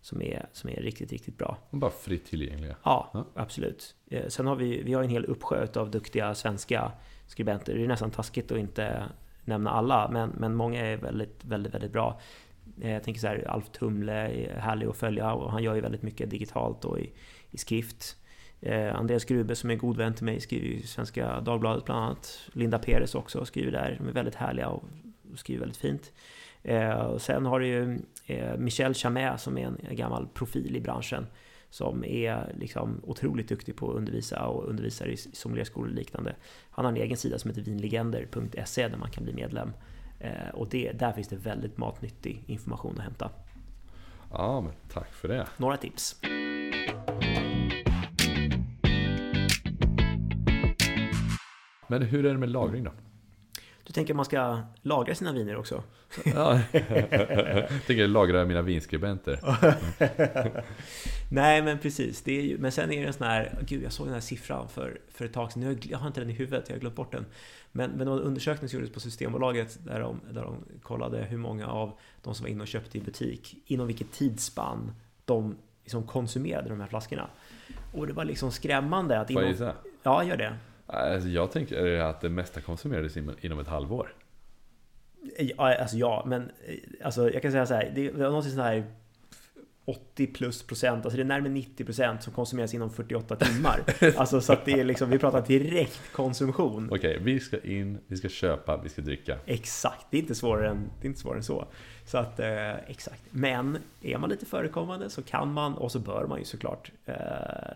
[0.00, 1.58] som är, som är riktigt, riktigt bra.
[1.70, 2.76] Och bara fritt tillgängliga.
[2.82, 3.26] Ja, Ja.
[3.34, 3.94] absolut.
[4.10, 6.92] Eh, Sen har vi, vi har en hel uppsjö av duktiga svenska
[7.26, 7.74] skribenter.
[7.74, 9.04] Det är nästan taskigt att inte
[9.44, 12.20] nämna alla, men, men många är väldigt, väldigt, väldigt bra.
[12.80, 15.80] Eh, jag tänker så här, Alf Tumle är härlig att följa och han gör ju
[15.80, 17.12] väldigt mycket digitalt och i,
[17.50, 18.16] i skrift.
[18.60, 22.40] Eh, Andreas Grube som är god vän till mig skriver i Svenska Dagbladet bland annat.
[22.52, 23.96] Linda Peres också skriver där.
[23.98, 24.84] De är väldigt härliga och
[25.34, 26.12] och skriver väldigt fint.
[26.62, 30.80] Eh, och sen har du ju eh, Michel Chamet som är en gammal profil i
[30.80, 31.26] branschen.
[31.70, 36.36] Som är liksom otroligt duktig på att undervisa och undervisar i sommelierskolor och liknande.
[36.70, 39.72] Han har en egen sida som heter vinlegender.se där man kan bli medlem.
[40.18, 43.30] Eh, och det, där finns det väldigt matnyttig information att hämta.
[44.30, 45.46] Ja, men tack för det.
[45.56, 46.20] Några tips.
[51.88, 52.90] Men hur är det med lagring då?
[53.84, 55.82] Du tänker att man ska lagra sina viner också?
[56.24, 59.40] Ja, jag tänker lagra mina vinskribenter.
[61.30, 63.92] Nej men precis, det är ju, men sen är det en sån här, gud jag
[63.92, 66.32] såg den här siffran för, för ett tag sedan, jag, jag har inte den i
[66.32, 67.26] huvudet, jag har glömt bort den.
[67.72, 71.18] Men, men det var en undersökning som gjordes på Systembolaget där de, där de kollade
[71.18, 74.92] hur många av de som var inne och köpte i butik, inom vilket tidsspann
[75.24, 77.28] de liksom konsumerade de här flaskorna.
[77.92, 79.52] Och det var liksom skrämmande att Får jag inom...
[79.52, 79.74] gissa?
[80.02, 80.56] Ja, gör det.
[80.86, 84.14] Alltså, jag tänker att det mesta konsumerades in- inom ett halvår.
[85.38, 88.56] Ja, alltså ja, men eh, alltså, jag kan säga så här, det var något sånt
[88.56, 88.84] här
[89.86, 93.80] 80 plus procent, alltså det är närmare 90 procent som konsumeras inom 48 timmar.
[94.16, 96.88] Alltså så att det är liksom, vi pratar direkt konsumtion.
[96.92, 99.38] Okej, vi ska in, vi ska köpa, vi ska dricka.
[99.46, 101.66] Exakt, det är inte svårare än, det är inte svårare än så.
[102.06, 103.22] Så att, eh, exakt.
[103.30, 107.14] Men är man lite förekommande så kan man, och så bör man ju såklart eh,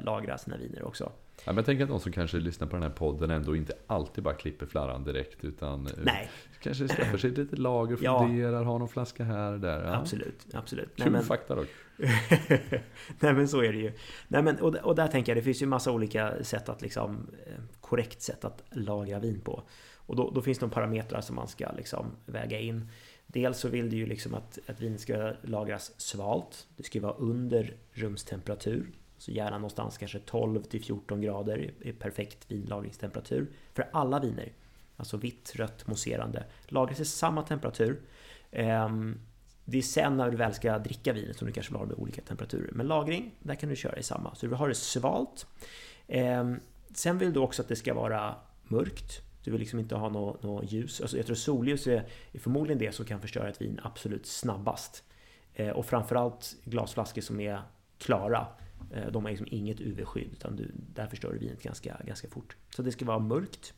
[0.01, 1.13] lagra sina viner också.
[1.45, 3.73] Ja, men jag tänker att de som kanske lyssnar på den här podden ändå inte
[3.87, 8.19] alltid bara klipper flarran direkt utan eh, Nej, kanske skaffar sig lite lager, Ja.
[8.19, 9.85] funderar, har någon flaska här och där.
[9.85, 9.95] Ja.
[9.95, 10.47] absolut.
[10.53, 10.89] absolut.
[10.97, 11.69] Nej, Kul men- fakta dock.
[13.21, 13.93] Nej men så är det ju.
[14.29, 17.27] Nej, men, och, och där tänker jag, det finns ju massa olika sätt att liksom,
[17.47, 19.63] eh, korrekt sätt att lagra vin på.
[19.97, 22.89] Och då, då finns det några parametrar som man ska liksom väga in.
[23.27, 26.67] Dels så vill du ju liksom att, att vin ska lagras svalt.
[26.77, 28.87] Det ska vara under rumstemperatur.
[29.19, 33.47] Så gärna någonstans kanske 12 till 14 grader är- perfekt vinlagringstemperatur.
[33.75, 34.53] För alla viner.
[34.97, 36.45] Alltså vitt, rött, mousserande.
[36.67, 38.01] Lagras i samma temperatur.
[38.51, 39.21] Ehm,
[39.65, 41.91] det är sen när du väl ska dricka vinet som du kanske vill ha det
[41.93, 42.71] med olika temperaturer.
[42.73, 44.35] Men lagring, där kan du köra i samma.
[44.35, 45.47] Så du vill ha det svalt.
[46.09, 46.61] Ehm,
[46.95, 49.23] sen vill du också att det ska vara mörkt.
[49.45, 51.01] Du vill liksom inte ha något, något ljus.
[51.01, 55.05] Alltså jag tror solljus är, är förmodligen det som kan förstöra ett vin absolut snabbast.
[55.55, 57.63] Ehm, och framförallt glasflaskor som är
[57.99, 58.47] klara.
[58.93, 62.57] Eh, de har liksom inget UV-skydd utan du, där förstör du vinet ganska, ganska fort.
[62.77, 63.75] Så det ska vara mörkt.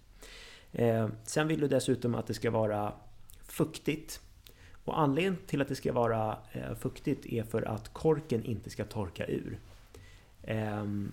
[0.73, 2.93] Eh, sen vill du dessutom att det ska vara
[3.43, 4.21] fuktigt.
[4.85, 8.85] Och anledningen till att det ska vara eh, fuktigt är för att korken inte ska
[8.85, 9.59] torka ur.
[10.43, 11.13] Ehm,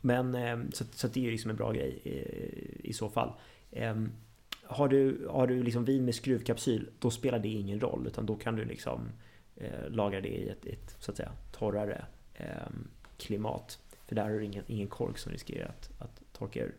[0.00, 3.32] men ehm, så, så det är ju liksom en bra grej i, i så fall.
[3.72, 4.12] Ehm,
[4.62, 8.06] har du, har du liksom vin med skruvkapsyl, då spelar det ingen roll.
[8.06, 9.08] Utan då kan du liksom
[9.56, 12.04] eh, lagra det i ett, ett så att säga torrare
[13.18, 13.78] klimat.
[14.06, 16.74] För där har du ingen, ingen kork som riskerar att, att torka ur.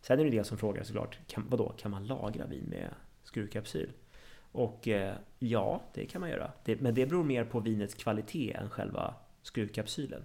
[0.00, 2.88] Sen är det det som frågar såklart, kan, vadå, kan man lagra vin med
[3.24, 3.92] skruvkapsyl?
[4.52, 6.52] Och eh, ja, det kan man göra.
[6.64, 10.24] Det, men det beror mer på vinets kvalitet än själva skruvkapsylen.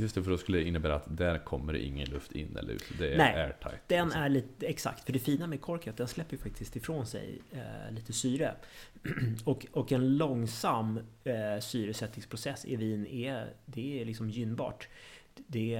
[0.00, 2.72] Just det, för då skulle det innebära att där kommer det ingen luft in eller
[2.72, 2.84] ut.
[2.98, 3.80] Det är Nej, airtight.
[3.86, 4.22] Den liksom.
[4.22, 8.12] är lite, exakt, för det fina med korken den släpper faktiskt ifrån sig eh, lite
[8.12, 8.54] syre.
[9.44, 14.88] och, och en långsam eh, syresättningsprocess i vin är, det är liksom gynnbart.
[15.34, 15.74] Det,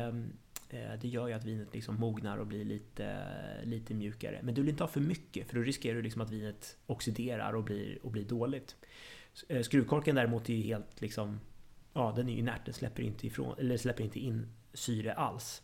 [0.71, 3.17] eh, det gör ju att vinet liksom mognar och blir lite,
[3.65, 4.41] lite mjukare.
[4.43, 7.53] Men du vill inte ha för mycket, för då riskerar du liksom att vinet oxiderar
[7.53, 8.77] och blir, och blir dåligt.
[9.49, 11.41] Eh, Skruvkorken däremot är ju helt liksom,
[11.93, 15.63] ja den är inert, den släpper inte, ifrån, eller släpper inte in syre alls.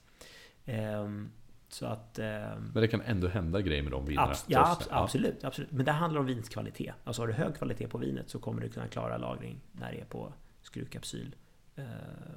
[0.64, 1.30] Ehm,
[1.68, 2.18] så att...
[2.18, 4.32] ehm, Men det kan ändå hända grejer med de vinerna.
[4.32, 5.72] abs- ja, abs- absolut, absolut.
[5.72, 6.92] Men det handlar om vinets kvalitet.
[7.04, 10.00] Alltså har du hög kvalitet på vinet så kommer du kunna klara lagring när det
[10.00, 11.36] är på skruvkapsyl
[11.76, 11.84] eh,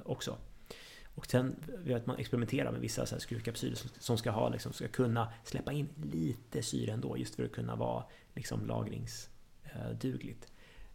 [0.04, 0.36] också.
[1.14, 4.72] Och sen vet man experimenterar med vissa så här skruvkapsyler som, som ska ha liksom,
[4.72, 10.52] ska kunna släppa in lite syre ändå just för att kunna vara liksom lagringsdugligt.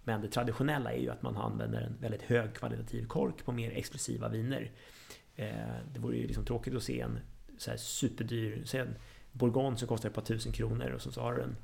[0.07, 4.29] Men det traditionella är ju att man använder en väldigt högkvalitativ kork på mer exklusiva
[4.29, 4.71] viner.
[5.35, 5.47] Eh,
[5.93, 7.19] det vore ju liksom tråkigt att se en
[7.57, 8.95] så här superdyr, säg en
[9.31, 11.55] Bourgogne som kostar ett par tusen kronor och så, så har du en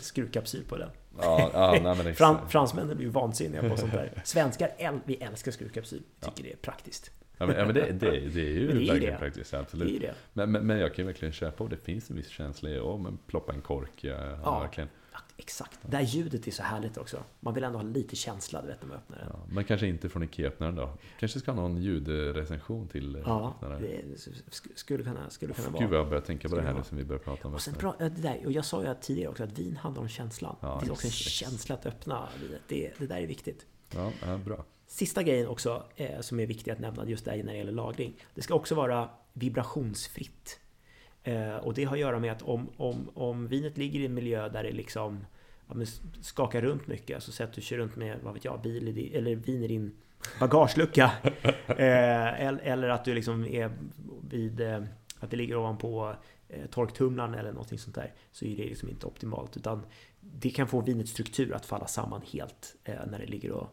[0.00, 0.90] skruvkapsyl på den.
[1.18, 2.18] Ja, ja, nej, men exakt.
[2.18, 4.12] Fran, fransmännen blir ju vansinniga på sånt där.
[4.24, 6.02] Svenskar, äl- vi älskar skruvkapsyl.
[6.20, 7.10] Tycker det är praktiskt.
[7.38, 10.02] Ja, men, ja, men det, det, det är ju Men det verkligen praktiskt, absolut.
[10.32, 12.76] Men, men, men jag kan ju verkligen köpa och det finns en viss känsla i,
[12.76, 14.38] ja men ploppa en kork, ja, ja.
[14.44, 14.60] Ja.
[14.60, 14.88] verkligen.
[15.40, 15.78] Exakt.
[15.82, 17.22] Det här ljudet är så härligt också.
[17.40, 19.26] Man vill ändå ha lite känsla du vet, när man öppnar den.
[19.32, 20.98] Ja, men kanske inte från Ikea-öppnaren då?
[21.20, 25.74] Kanske ska ha någon ljudrecension till eh, Ja, det sk- skulle kunna, skulle kunna Gud
[25.78, 25.88] vara.
[25.88, 27.74] vad jag börjar tänka på det här nu som vi börjar prata om Och sen
[27.74, 30.56] bra, det där, och jag sa ju tidigare också att vin handlar om känslan.
[30.60, 32.60] Ja, det finns också en känsla att öppna vinet.
[32.68, 33.66] Det, det där är viktigt.
[33.94, 34.64] Ja, ja, bra.
[34.86, 38.16] Sista grejen också eh, som är viktig att nämna just där när det gäller lagring.
[38.34, 40.60] Det ska också vara vibrationsfritt.
[41.22, 44.14] Eh, och det har att göra med att om, om, om vinet ligger i en
[44.14, 45.26] miljö där det liksom
[45.68, 45.74] ja,
[46.20, 49.14] skakar runt mycket, alltså så att du kör runt med, vad vet jag, bil din,
[49.14, 49.96] eller vin i din
[50.40, 51.12] bagagelucka.
[51.66, 53.70] eh, eller, eller att du liksom är
[54.30, 54.82] vid, eh,
[55.20, 56.14] att det ligger ovanpå
[56.70, 58.12] torktumlaren eller någonting sånt där.
[58.32, 59.56] Så är det liksom inte optimalt.
[59.56, 59.86] Utan
[60.20, 63.68] det kan få vinets struktur att falla samman helt när det ligger och,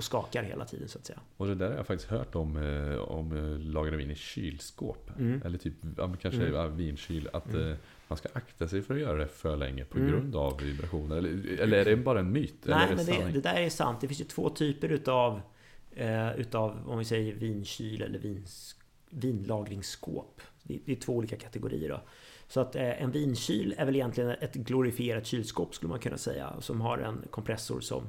[0.00, 1.18] och skakar hela tiden så att säga.
[1.36, 5.10] Och det där har jag faktiskt hört om, eh, om eh, lagra vin i kylskåp.
[5.18, 5.42] Mm.
[5.44, 5.74] Eller typ,
[6.22, 6.76] kanske Mm.
[6.76, 7.28] vinkyl.
[7.32, 7.70] Att Mm.
[7.70, 7.76] eh,
[8.08, 10.10] man ska akta sig för att göra det för länge på Mm.
[10.10, 11.16] grund av vibrationer.
[11.16, 12.54] Eller, eller är det bara en myt?
[12.64, 14.00] Nej, men det, det där är sant.
[14.00, 15.40] Det finns ju två typer utav,
[16.36, 18.76] utav om vi säger vinkyl eller vins,
[19.10, 20.40] vinlagringsskåp.
[20.62, 21.88] Det, det är två olika kategorier.
[21.88, 22.00] Då.
[22.48, 26.54] Så att en vinkyl är väl egentligen ett glorifierat kylskåp skulle man kunna säga.
[26.60, 28.02] Som har en kompressor som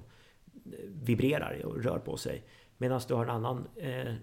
[0.88, 2.44] vibrerar och rör på sig.
[2.78, 4.14] Medan du har en annan eh,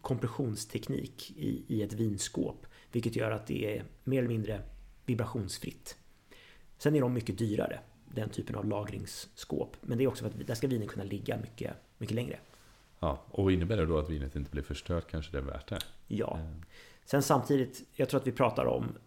[0.00, 2.66] kompressionsteknik i, i ett vinskåp.
[2.92, 4.62] Vilket gör att det är mer eller mindre
[5.06, 5.96] vibrationsfritt.
[6.78, 7.80] Sen är de mycket dyrare,
[8.14, 9.76] den typen av lagringsskåp.
[9.80, 12.38] Men det är också för att där ska vinen kunna ligga mycket, mycket längre.
[12.98, 15.78] Ja, och innebär det då att vinet inte blir förstört kanske det är värt det?
[16.08, 16.38] Ja.
[16.38, 16.44] Eh,
[17.04, 18.98] Sen samtidigt, jag tror att vi pratar om...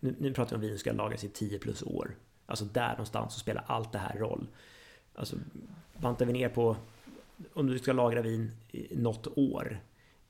[0.00, 2.16] Nu, nu pratar vi om vin som ska lagras i 10 plus år.
[2.46, 4.46] Alltså där någonstans så spelar allt det här roll.
[5.14, 5.36] Alltså
[5.98, 6.76] bantar vi ner på...
[7.52, 9.80] Om du ska lagra vin i något år.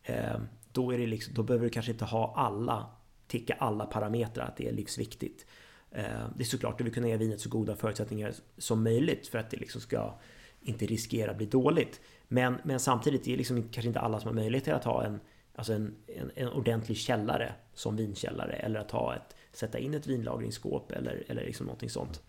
[0.03, 0.37] Eh,
[0.73, 2.87] då, är det liksom, då behöver du kanske inte ha alla...
[3.27, 5.47] Ticka alla parametrar att det är livsviktigt.
[5.91, 9.39] Eh, det är såklart, du vill kunna ge vinet så goda förutsättningar som möjligt för
[9.39, 10.15] att det liksom ska
[10.61, 12.01] inte riskera att bli dåligt.
[12.29, 15.05] Men, men samtidigt är det liksom kanske inte alla som har möjlighet till att ha
[15.05, 15.21] en,
[15.55, 20.07] alltså en, en, en ordentlig källare som vinkällare eller att ha ett, sätta in ett
[20.07, 22.23] vinlagringsskåp eller, eller liksom någonting sånt.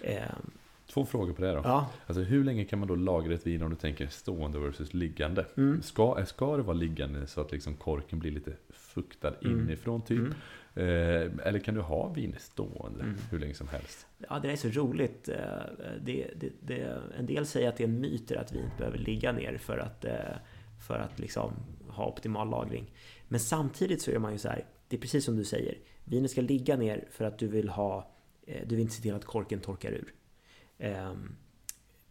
[0.00, 0.22] Eh,
[0.86, 1.60] Två frågor på det då.
[1.64, 4.94] ja, Alltså hur länge kan man då lagra ett vin om du tänker stående versus
[4.94, 5.46] liggande?
[5.56, 5.82] Mm.
[5.82, 9.60] Ska, ska det vara liggande så att liksom korken blir lite fuktad Mm.
[9.60, 10.18] inifrån typ?
[10.18, 10.32] Mm.
[10.76, 13.16] Eh, eller kan du ha vin stående Mm.
[13.30, 14.06] hur länge som helst?
[14.28, 15.28] ja, det är så roligt.
[15.28, 15.36] Eh,
[16.02, 19.32] Det, det, det, en del säger att det är en myt att vinet behöver ligga
[19.32, 20.12] ner för att, eh,
[20.86, 21.52] för att liksom
[21.88, 22.90] ha optimal lagring.
[23.28, 25.78] Men samtidigt så är man ju så här, det är precis som du säger.
[26.04, 28.10] Vinet ska ligga ner för att du vill ha,
[28.46, 30.12] du vill inte se till att korken torkar ur.
[30.78, 31.36] Ehm,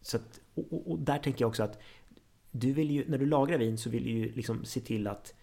[0.00, 1.78] så att, och, och, och där tänker jag också att
[2.50, 5.34] du vill ju, när du lagrar vin så vill du ju liksom se till att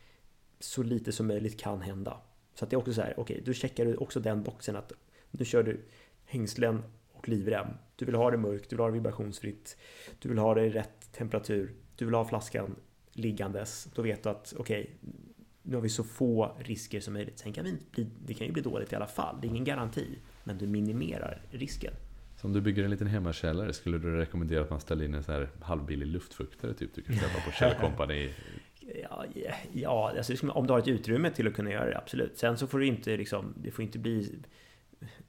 [0.60, 2.22] så lite som möjligt kan hända.
[2.54, 4.92] Så att det är också så här, okej, då checkar du också den boxen att
[5.32, 5.86] nu kör du
[6.26, 7.68] hängslen och livrem.
[7.96, 9.78] Du vill ha det mörkt, du vill ha det vibrationsfritt,
[10.20, 12.76] du vill ha det i rätt temperatur, du vill ha flaskan
[13.12, 13.88] liggandes.
[13.96, 14.96] Då vet du att okej,
[15.62, 17.40] nu har vi så få risker som möjligt.
[17.40, 19.64] Sen kan vi bli, det kan ju bli dåligt i alla fall, det är ingen
[19.64, 20.20] garanti.
[20.44, 21.94] Men du minimerar risken.
[22.42, 25.24] Så om du bygger en liten hemmakällare, skulle du rekommendera att man ställer in en
[25.24, 28.30] så här halvbillig luftfuktare typ du kan köpa på Kjell Company?
[29.04, 29.26] Ja,
[29.74, 32.38] ja alltså om du har ett utrymme till att kunna göra det, absolut.
[32.38, 34.40] Sen så får det inte liksom, det får inte bli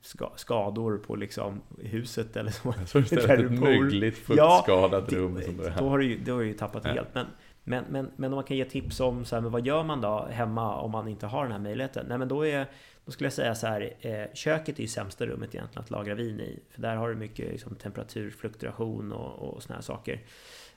[0.00, 2.74] ska, skador på liksom huset eller så.
[2.86, 6.46] Så istället du ett mögligt fuktskadat Det- rum som då, har du då har du
[6.46, 6.90] ju tappat Ja.
[6.92, 7.08] helt.
[7.14, 7.26] Men,
[7.64, 10.00] men, men, men om man kan ge tips om så här, men vad gör man
[10.00, 12.06] då hemma om man inte har den här möjligheten?
[12.08, 12.66] Nej men då är
[13.04, 16.14] då skulle jag säga så här, eh, köket är ju sämsta rummet egentligen att lagra
[16.14, 16.60] vin i.
[16.70, 20.20] För där har du mycket liksom, temperaturfluktuation och, och såna här saker.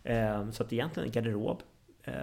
[0.03, 1.63] Eh, så att egentligen en garderob
[2.03, 2.13] eh,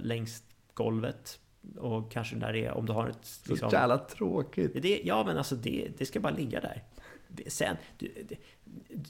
[0.00, 0.42] längs
[0.74, 1.40] golvet.
[1.76, 3.40] Och kanske där det är, om du har ett...
[3.48, 4.82] liksom- Så jävla tråkigt!
[4.82, 6.82] det, ja men alltså det, det ska bara ligga där.
[7.28, 8.36] Det, sen, du, det,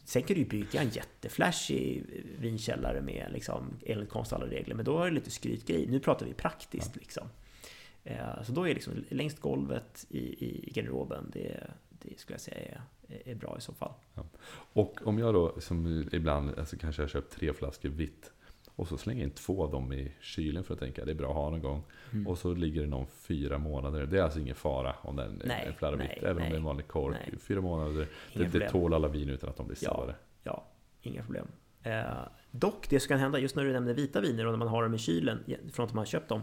[0.04, 2.04] sen kan du ju bygga en jätteflashig
[2.38, 4.74] vinkällare med liksom, enligt alla regler.
[4.74, 5.86] Men då har du lite skrytgrej.
[5.86, 7.28] Nu pratar vi praktiskt liksom.
[8.04, 12.82] Eh, Så då är liksom längst golvet i, i garderoben, det, det skulle jag säga
[13.08, 13.92] är, är bra i så fall.
[14.72, 18.30] Och om jag då, som ibland, alltså kanske jag köpt tre flaskor vitt.
[18.76, 21.14] Och så slänger jag in två av dem i kylen för att tänka det är
[21.14, 21.82] bra att ha någon gång.
[22.12, 22.26] Mm.
[22.26, 24.06] Och så ligger det någon fyra månader.
[24.06, 26.24] Det är alltså ingen fara om den Nej, är flarrar nej, vitt.
[26.24, 27.16] Även om det är en nej, vanlig kork.
[27.28, 27.38] nej.
[27.40, 28.08] Fyra månader.
[28.34, 30.14] Det, Inga det tål alla vin utan att de blir Ja.
[30.42, 30.64] Ja,
[31.02, 31.46] inga problem.
[31.82, 32.04] Eh,
[32.50, 34.82] dock, det som kan hända just när du nämner vita viner och när man har
[34.82, 36.40] dem i kylen från att man har köpt dem.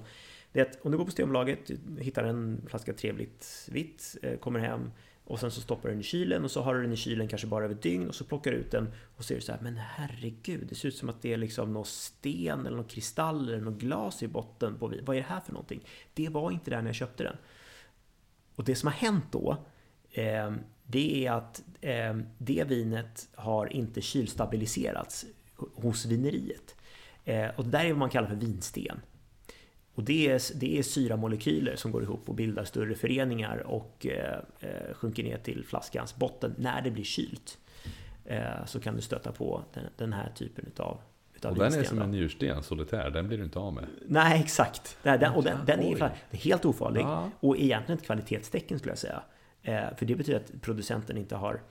[0.52, 4.60] Det är att om du går på Systembolaget, hittar en flaska trevligt vitt, eh, kommer
[4.60, 4.92] hem
[5.24, 7.28] och sen så stoppar du den i kylen och så har du den i kylen
[7.28, 9.52] kanske bara över ett dygn och så plockar du ut den och ser du så
[9.52, 12.88] här, men herregud, det ser ut som att det är liksom någon sten eller någon
[12.88, 15.06] kristall eller något glas i botten på vin.
[15.06, 15.88] Vad är det här för någonting?
[16.14, 17.36] Det var inte där när jag köpte den.
[18.56, 19.58] Och det som har hänt då,
[20.12, 20.52] eh,
[20.84, 25.26] det är att eh, det vinet har inte kylstabiliserats
[25.56, 26.76] hos vineriet.
[27.26, 29.02] Eh, och det där är vad man kallar för vinsten.
[30.02, 34.40] Och det är, det är syramolekyler som går ihop och bildar större föreningar och eh,
[34.60, 37.58] eh sjunker ner till flaskans botten när det blir kylt.
[38.26, 40.98] Eh, så kan du stöta på den, den här typen utav
[41.44, 43.86] och den är som en njursten, solitär, den blir du inte av med.
[44.08, 44.98] Nej, exakt.
[45.04, 47.02] Den, och den, den är, helt ofarlig.
[47.02, 47.30] Ja.
[47.40, 49.24] Och egentligen ett kvalitetstecken skulle jag säga.
[49.62, 51.62] Eh, för det betyder att producenten inte har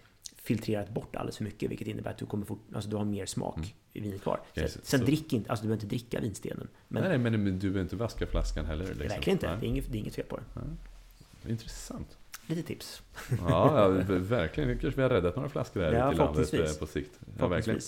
[0.42, 3.26] filtrerat bort alldeles för mycket, vilket innebär att du kommer få, alltså du har mer
[3.26, 3.68] smak mm.
[3.92, 4.40] i vinet kvar.
[4.54, 6.68] Sen, sen så, drick inte, alltså du behöver inte dricka vinstenen.
[6.88, 8.84] Men, nej, men du behöver inte vaska flaskan heller.
[8.84, 9.08] Liksom.
[9.08, 10.42] Verkligen inte, det är, inget, det är inget fel på det.
[10.54, 11.50] Ja.
[11.50, 12.16] Intressant.
[12.46, 13.02] Lite tips.
[13.30, 14.68] Ja, ja verkligen.
[14.68, 17.20] Nu kanske vi har räddat några flaskor här ja, i landet eh, på sikt.
[17.38, 17.80] Ja, verkligen.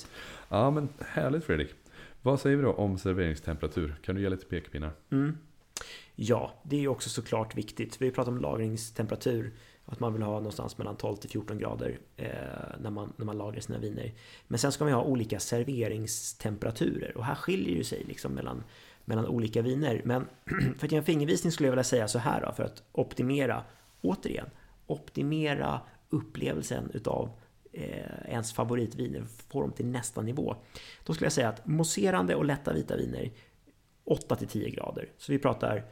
[0.48, 1.74] Ja, men härligt Fredrik.
[2.22, 3.94] Vad säger vi då om serveringstemperatur?
[4.02, 4.90] Kan du ge lite pekpinnar?
[5.10, 5.38] Mm.
[6.14, 8.02] Ja, det är ju också såklart viktigt.
[8.02, 9.52] Vi pratar om lagringstemperatur.
[9.92, 12.28] Att man vill ha någonstans mellan 12 till 14 grader eh,
[12.80, 14.12] när, man, när man lagrar sina viner.
[14.48, 17.16] Men sen ska man ha olika serveringstemperaturer.
[17.16, 18.64] Och här skiljer det sig liksom mellan,
[19.04, 20.02] mellan olika viner.
[20.04, 20.26] Men
[20.78, 23.64] för att ge en fingervisning skulle jag vilja säga så här då, för att optimera,
[24.00, 24.46] återigen,
[24.86, 25.80] optimera
[26.10, 27.30] upplevelsen utav
[27.72, 30.56] eh, ens favoritviner, få dem till nästa nivå.
[31.04, 33.30] Då skulle jag säga att mousserande och lätta vita viner
[34.04, 35.08] 8 till 10 grader.
[35.18, 35.84] Så vi pratar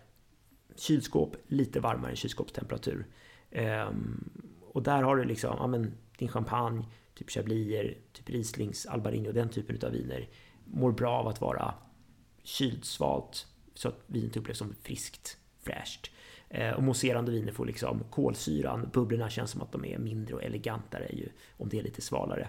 [0.77, 3.07] kylskåp lite varmare än kylskåpstemperatur.
[3.51, 4.31] Um,
[4.61, 6.85] och där har du liksom, ja, men, din champagne,
[7.15, 10.29] typ Chablier, typ Rieslings, Albarino, den typen av viner
[10.65, 11.75] mår bra av att vara
[12.43, 16.11] kylsvalt så att vinet upplevs som friskt, fräscht.
[16.49, 20.43] Eh, och mousserande viner får liksom kolsyran, bubblorna känns som att de är mindre och
[20.43, 22.49] elegantare ju om det är lite svalare.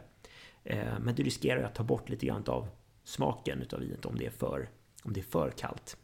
[0.64, 2.68] Eh, men du riskerar ju att ta bort lite grann av
[3.04, 4.70] smaken utav vinet om det är för,
[5.04, 5.98] om det är för kallt.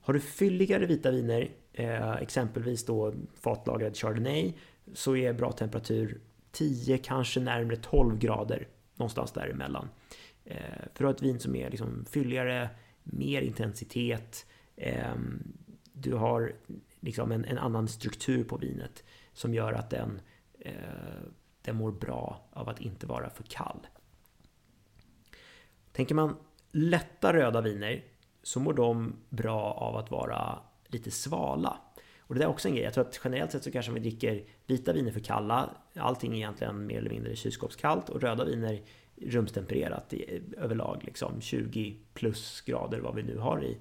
[0.00, 4.52] Har du fylligare vita viner, eh, exempelvis då fatlagrad Chardonnay,
[4.94, 6.20] så är bra temperatur
[6.52, 8.68] 10, kanske närmare 12 grader.
[8.94, 9.88] Någonstans däremellan.
[10.44, 10.56] Eh,
[10.94, 12.68] för att ha ett vin som är liksom fylligare,
[13.02, 15.14] mer intensitet, eh,
[15.92, 16.52] du har
[17.00, 20.20] liksom en, en, annan struktur på vinet som gör att den,
[20.60, 20.72] eh,
[21.62, 23.86] den mår bra av att inte vara för kall.
[25.92, 26.36] Tänker man
[26.72, 28.04] lätta röda viner
[28.42, 30.58] så mår de bra av att vara
[30.88, 31.78] lite svala.
[32.18, 32.84] Och det där är också en grej.
[32.84, 35.70] Jag tror att generellt sett så kanske vi dricker vita viner för kalla.
[35.96, 38.82] Allting är egentligen mer eller mindre kylskåpskallt och röda viner
[39.16, 41.02] rumstempererat i, överlag.
[41.04, 43.78] Liksom 20 plus grader vad vi nu har i,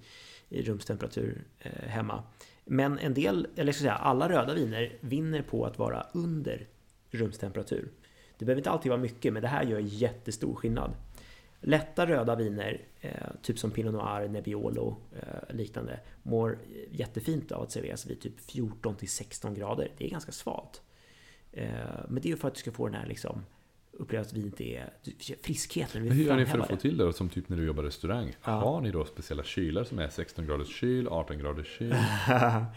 [0.50, 2.24] i rumstemperatur eh, hemma.
[2.66, 6.68] Men en del, eller jag ska säga alla röda viner vinner på att vara under
[7.12, 7.92] rumstemperatur.
[8.38, 10.92] Det behöver inte alltid vara mycket, men det här gör jättestor skillnad.
[11.60, 16.60] Lätta röda viner, eh, typ som Pinot Noir, Nebbiolo eh, liknande, mår
[16.92, 19.92] jättefint av att serveras vid typ 14 till 16 grader.
[19.98, 20.82] Det är ganska svalt.
[21.52, 21.70] Eh,
[22.08, 23.46] men det är ju för att du ska få den här liksom
[24.00, 24.90] upplever att vinet är
[25.44, 26.04] friskheten.
[26.04, 28.36] Men hur gör ni för att få till det som typ när du jobbar restaurang?
[28.44, 28.52] Ja.
[28.52, 31.90] Har ni då speciella kylar som är 16 graders kyl, 18 graders kyl?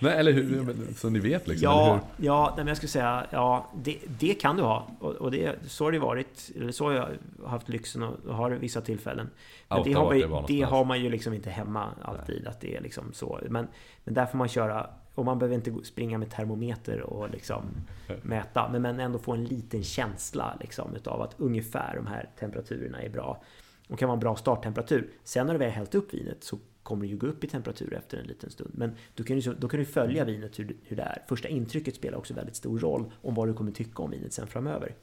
[0.01, 0.75] nej, eller hur?
[0.97, 1.65] Så ni vet liksom?
[1.65, 4.91] Ja, ja men jag skulle säga, ja, det, det kan du ha.
[5.01, 7.09] Och, och det, så har det varit, eller så har jag
[7.47, 9.31] haft lyxen och har vissa tillfällen.
[9.69, 12.51] Men det, har man, det, det har man ju liksom inte hemma alltid, nej.
[12.51, 13.41] att det är liksom så.
[13.49, 13.69] Men,
[14.05, 14.91] men där får man köra
[15.21, 17.63] och man behöver inte springa med termometer och liksom
[18.23, 23.03] mäta, men, men ändå få en liten känsla liksom utav att ungefär de här temperaturerna
[23.03, 23.43] är bra.
[23.89, 25.11] Och kan vara en bra starttemperatur.
[25.25, 27.95] Sen när du väl hällt upp vinet så kommer det ju gå upp i temperatur
[27.95, 28.71] efter en liten stund.
[28.75, 31.23] Men då kan du, liksom, då kan du följa vinet hur, hur det är.
[31.29, 34.47] Första intrycket spelar också väldigt stor roll om vad du kommer tycka om vinet sen
[34.47, 34.95] framöver.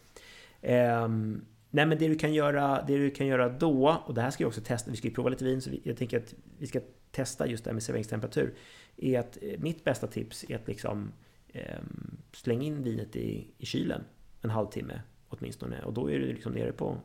[0.62, 4.30] Um, nej men det du kan göra, det du kan göra då, och det här
[4.30, 6.68] ska vi också testa, vi ska ju prova lite vin, så jag tänker att vi
[6.68, 6.80] ska
[7.12, 8.54] testa just det här med serveringstemperatur
[8.98, 11.12] är att eh, mitt bästa tips är att liksom
[11.48, 11.80] eh,
[12.32, 14.04] slänga in vinet i, i kylen
[14.42, 15.84] en halvtimme åtminstone.
[15.84, 16.98] Och då är du liksom nere på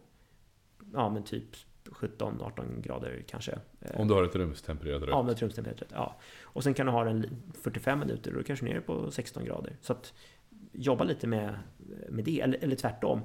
[0.92, 3.58] ja, men typ 17-18 grader kanske.
[3.80, 5.10] Eh, Om du har ett rumstempererat rött?
[5.10, 6.20] Ja, med ett rumstempererat ja.
[6.42, 7.26] Och sen kan du ha den
[7.62, 9.76] 45 minuter och då är du kanske nere på 16 grader.
[9.80, 10.14] Så att
[10.72, 11.58] jobba lite med,
[12.08, 13.20] med det, eller, eller tvärtom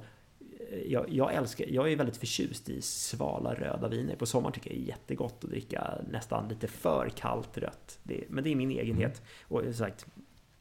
[0.85, 4.15] jag, jag, älskar, jag är väldigt förtjust i svala röda viner.
[4.15, 7.99] På sommaren tycker jag det är jättegott att dricka nästan lite för kallt rött.
[8.03, 9.21] Det, men det är min egenhet.
[9.21, 9.27] Mm.
[9.47, 10.05] Och som sagt,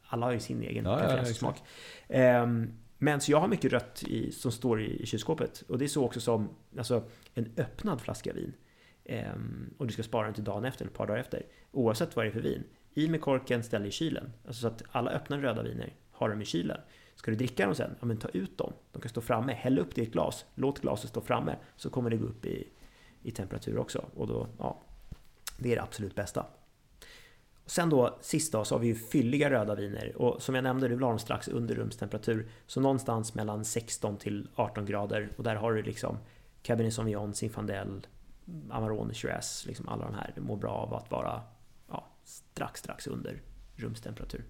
[0.07, 1.63] alla har ju sin egen ja, preferenssmak.
[2.07, 5.63] Ja, um, men så jag har mycket rött i, som står i, i kylskåpet.
[5.67, 7.03] Och det är så också som alltså,
[7.33, 8.53] en öppnad flaska vin.
[9.33, 11.45] Um, och du ska spara den till dagen efter, eller ett par dagar efter.
[11.71, 12.63] Oavsett vad det är för vin.
[12.93, 14.33] I med korken, ställ i kylen.
[14.45, 16.77] Alltså så att alla öppna röda viner har dem i kylen.
[17.17, 17.95] Ska du dricka dem sen?
[17.99, 18.73] Ja, men ta ut dem.
[18.91, 19.53] De kan stå framme.
[19.53, 20.45] Häll upp det i ett glas.
[20.55, 21.55] Låt glaset stå framme.
[21.75, 22.67] Så kommer det gå upp i,
[23.23, 24.05] i temperatur också.
[24.15, 24.81] Och då, ja,
[25.57, 26.45] det är det absolut bästa.
[27.65, 30.87] Sen då sist då så har vi ju fylliga röda viner och som jag nämnde,
[30.87, 32.49] du vill ha dem strax under rumstemperatur.
[32.67, 36.17] Så någonstans mellan 16 till 18 grader och där har du liksom
[36.61, 38.07] Cabernet Sauvignon, Zinfandel,
[38.69, 41.41] Amarone, Shiraz, liksom alla de här det mår bra av att vara
[41.89, 43.41] ja, strax, strax under
[43.75, 44.45] rumstemperatur.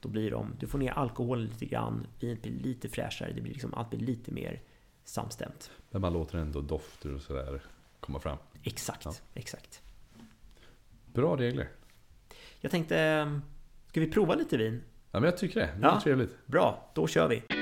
[0.00, 3.52] Då blir de, du får ner alkoholen lite grann, vinet blir lite fräschare, det blir
[3.52, 4.60] liksom, allt blir lite mer
[5.04, 5.70] samstämt.
[5.90, 7.62] Där man låter ändå dofter och sådär
[8.00, 8.36] komma fram.
[8.62, 9.14] Exakt, Ja.
[9.34, 9.82] exakt.
[11.12, 11.68] Bra regler.
[12.60, 13.40] Jag tänkte,
[13.88, 14.82] ska vi prova lite vin?
[15.10, 15.66] Ja, men jag tycker det.
[15.66, 15.96] Det Ja.
[15.96, 16.46] är trevligt.
[16.46, 17.55] Bra, då kör vi!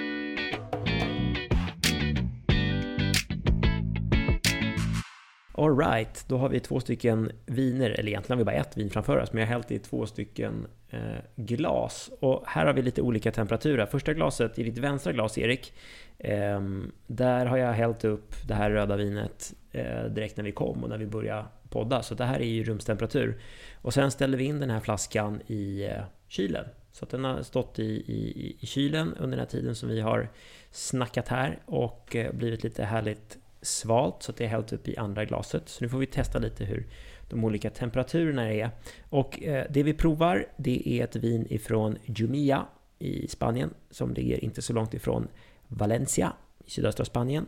[5.56, 9.16] Alright, då har vi två stycken viner, eller egentligen har vi bara ett vin framför
[9.16, 11.00] oss, men jag har hällt i två stycken eh,
[11.36, 12.10] glas.
[12.20, 13.86] Och här har vi lite olika temperaturer.
[13.86, 15.72] Första glaset, i ditt vänstra glas Erik,
[16.18, 16.60] eh,
[17.06, 20.88] där har jag hällt upp det här röda vinet eh, direkt när vi kom och
[20.88, 22.02] när vi började podda.
[22.02, 23.40] Så det här är ju rumstemperatur.
[23.82, 26.64] Och sen ställer vi in den här flaskan i eh, kylen.
[26.92, 30.00] Så att den har stått i, i, i kylen under den här tiden som vi
[30.00, 30.28] har
[30.70, 34.96] snackat här och eh, blivit lite härligt svalt så att det är hällt upp i
[34.96, 35.68] andra glaset.
[35.68, 36.86] Så nu får vi testa lite hur
[37.28, 38.70] de olika temperaturerna är.
[39.08, 42.66] Och eh, det vi provar det är ett vin ifrån Jumilla
[42.98, 45.28] i Spanien som ligger inte så långt ifrån
[45.68, 46.32] Valencia
[46.64, 47.46] i sydöstra Spanien.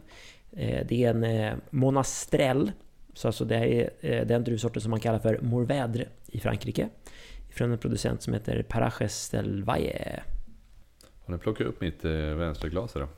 [0.52, 2.72] Eh, det är en eh, Monastrell,
[3.14, 6.88] så alltså det är eh, den druvsorten som man kallar för Mourvèdre i Frankrike.
[7.50, 10.22] Från en producent som heter Paraches del Valle.
[11.24, 13.08] Har ni plockat upp mitt eh, vänstra glas här då?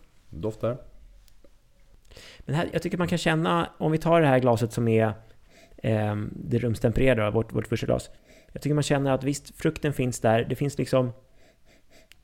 [2.38, 5.12] Men här, jag tycker man kan känna, om vi tar det här glaset som är
[5.76, 8.10] eh, det rumstempererade, vårt, vårt första glas.
[8.52, 10.46] Jag tycker man känner att visst, frukten finns där.
[10.48, 11.12] Det finns liksom...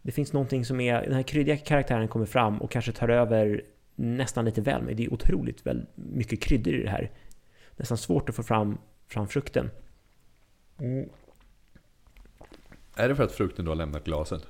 [0.03, 1.03] Det finns någonting som är...
[1.03, 3.63] Den här kryddiga karaktären kommer fram och kanske tar över
[3.95, 4.97] nästan lite väl mycket.
[4.97, 7.11] Det är otroligt väl mycket kryddor i det här.
[7.77, 8.79] Nästan svårt att få fram,
[9.09, 9.71] fram frukten.
[12.97, 14.43] Är det för att frukten då har lämnat glaset?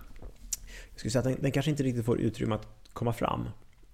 [0.91, 3.49] Jag skulle säga att den, den kanske inte riktigt får utrymme att komma fram.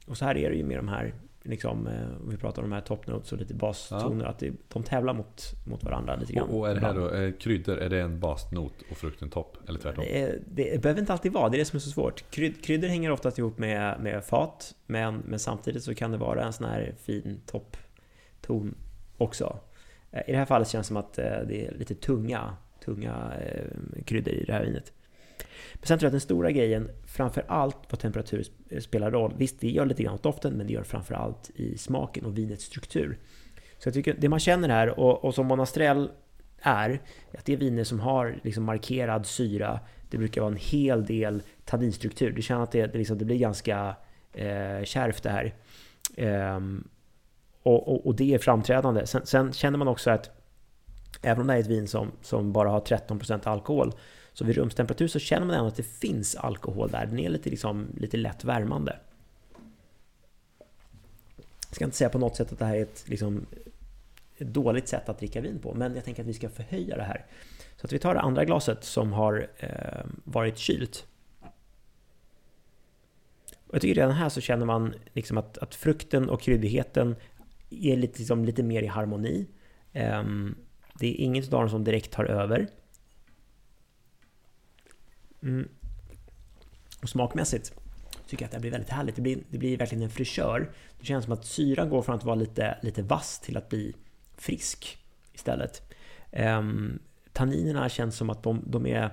[0.07, 2.71] Och så här är det ju med de här, liksom, eh, om vi pratar om
[2.71, 6.33] de här top notes och lite bastoner, att det, de tävlar mot, mot varandra lite
[6.33, 6.49] grann.
[6.49, 9.57] Och, och är det här då, är kryddor, är det en basnot och frukten topp?
[9.69, 10.05] Eller tvärtom?
[10.05, 12.31] Det, är- det behöver inte alltid vara, det är det som är så svårt.
[12.31, 16.45] Kryd, kryddor hänger oftast ihop med, med fat, men, men samtidigt så kan det vara
[16.45, 18.75] en sån här fin toppton
[19.19, 19.59] också.
[20.11, 23.33] Eh, I det här fallet känns det som att eh, det är lite tunga, tunga
[23.41, 24.93] eh, kryddor i det här vinet.
[25.75, 29.35] Men sen tror jag att den stora grejen, framför allt vad temperatur eh, spelar roll.
[29.37, 32.39] Visst, det gör lite grann åt doften, men det gör framför allt i smaken och
[32.39, 33.19] vinets struktur.
[33.79, 36.11] Så jag tycker det man känner här, och, och som Monastrell
[36.63, 37.01] är,
[37.39, 39.81] att det är viner som har liksom markerad syra.
[40.11, 42.31] Det brukar vara en hel del tanninstruktur.
[42.31, 43.97] Du känner att det, det, liksom, det blir ganska
[44.33, 45.55] eh, kärvt det här.
[46.17, 46.89] Ehm,
[47.63, 49.07] och, och, och det är framträdande.
[49.07, 50.31] Sen, sen känner man också att
[51.23, 53.93] även om det här är ett vin som, som bara har 13% alkohol
[54.33, 57.07] så vid rumstemperatur så känner man ändå att det finns alkohol där.
[57.07, 58.99] Den är lite, liksom, lite lätt värmande.
[61.69, 63.47] Jag ska inte säga på något sätt att det här är ett, liksom,
[64.39, 67.03] ett dåligt sätt att dricka vin på, men jag tänker att vi ska förhöja det
[67.03, 67.27] här.
[67.77, 71.07] Så att vi tar det andra glaset som har eh, varit kylt.
[73.67, 77.17] Och jag tycker redan här så känner man liksom att, att frukten och kryddigheten
[77.71, 79.47] är lite, liksom, lite mer i harmoni.
[79.93, 80.25] Eh,
[80.95, 82.69] det är inget av dem som direkt tar över.
[85.43, 85.69] Mm.
[87.03, 87.73] Och smakmässigt
[88.27, 89.17] tycker jag att det blir väldigt härligt.
[89.17, 90.71] Det blir, det blir verkligen en fräschör.
[91.01, 93.95] Det känns som att syran går från att vara lite, lite vass till att bli
[94.37, 94.99] frisk
[95.33, 95.83] istället.
[96.33, 96.99] Um,
[97.33, 99.11] tanninerna känns som att de, de, är,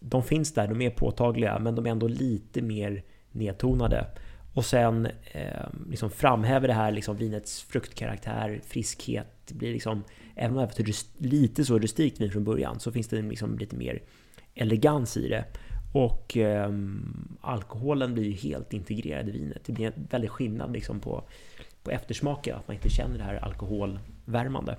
[0.00, 4.06] de finns där, de är påtagliga, men de är ändå lite mer nedtonade.
[4.54, 9.26] Och sen eh, liksom framhäver det här liksom vinets fruktkaraktär, friskhet.
[9.46, 10.04] Det blir liksom,
[10.34, 13.76] även om det är lite så rustikt vin från början, så finns det liksom lite
[13.76, 14.02] mer
[14.54, 15.44] elegans i det.
[15.92, 16.72] Och eh,
[17.40, 19.64] alkoholen blir ju helt integrerad i vinet.
[19.64, 21.24] Det blir en väldig skillnad liksom på,
[21.82, 24.78] på eftersmaken, att man inte känner det här alkoholvärmande.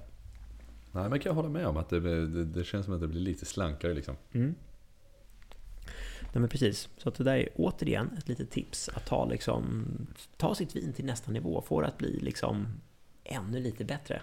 [0.91, 3.07] Nej, men kan jag hålla med om att det, det, det känns som att det
[3.07, 4.15] blir lite slankare liksom.
[4.32, 4.55] Mm.
[6.34, 9.86] Nej men precis, så att det där är återigen ett litet tips att ta, liksom,
[10.38, 12.67] ta sitt vin till nästa nivå, få det att bli liksom
[13.24, 14.21] ännu lite bättre.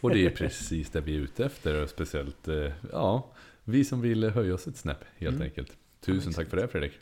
[0.00, 3.32] Och det är precis det vi är ute efter, och speciellt eh, ja,
[3.64, 5.46] vi som vill höja oss ett snäpp helt Mm.
[5.48, 5.76] enkelt.
[6.00, 6.92] Tusen tack för det Fredrik.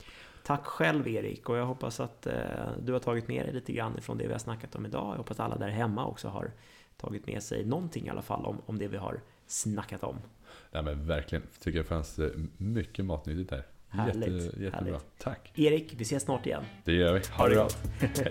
[0.45, 2.35] Tack själv Erik och jag hoppas att eh,
[2.83, 5.13] du har tagit med dig lite grann ifrån det vi har snackat om idag.
[5.13, 6.51] Jag hoppas att alla där hemma också har
[6.97, 10.17] tagit med sig någonting i alla fall om, om det vi har snackat om.
[10.71, 13.63] Nej men verkligen, tycker jag fanns eh, mycket matnyttigt där.
[13.89, 14.71] Härligt, Jätte, jättebra.
[14.71, 15.19] härligt.
[15.19, 15.53] Tack.
[15.59, 16.65] Erik, vi ses snart igen.
[16.85, 17.21] Det gör vi.
[17.33, 17.79] Ha det gott.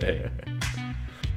[0.02, 0.30] Hej.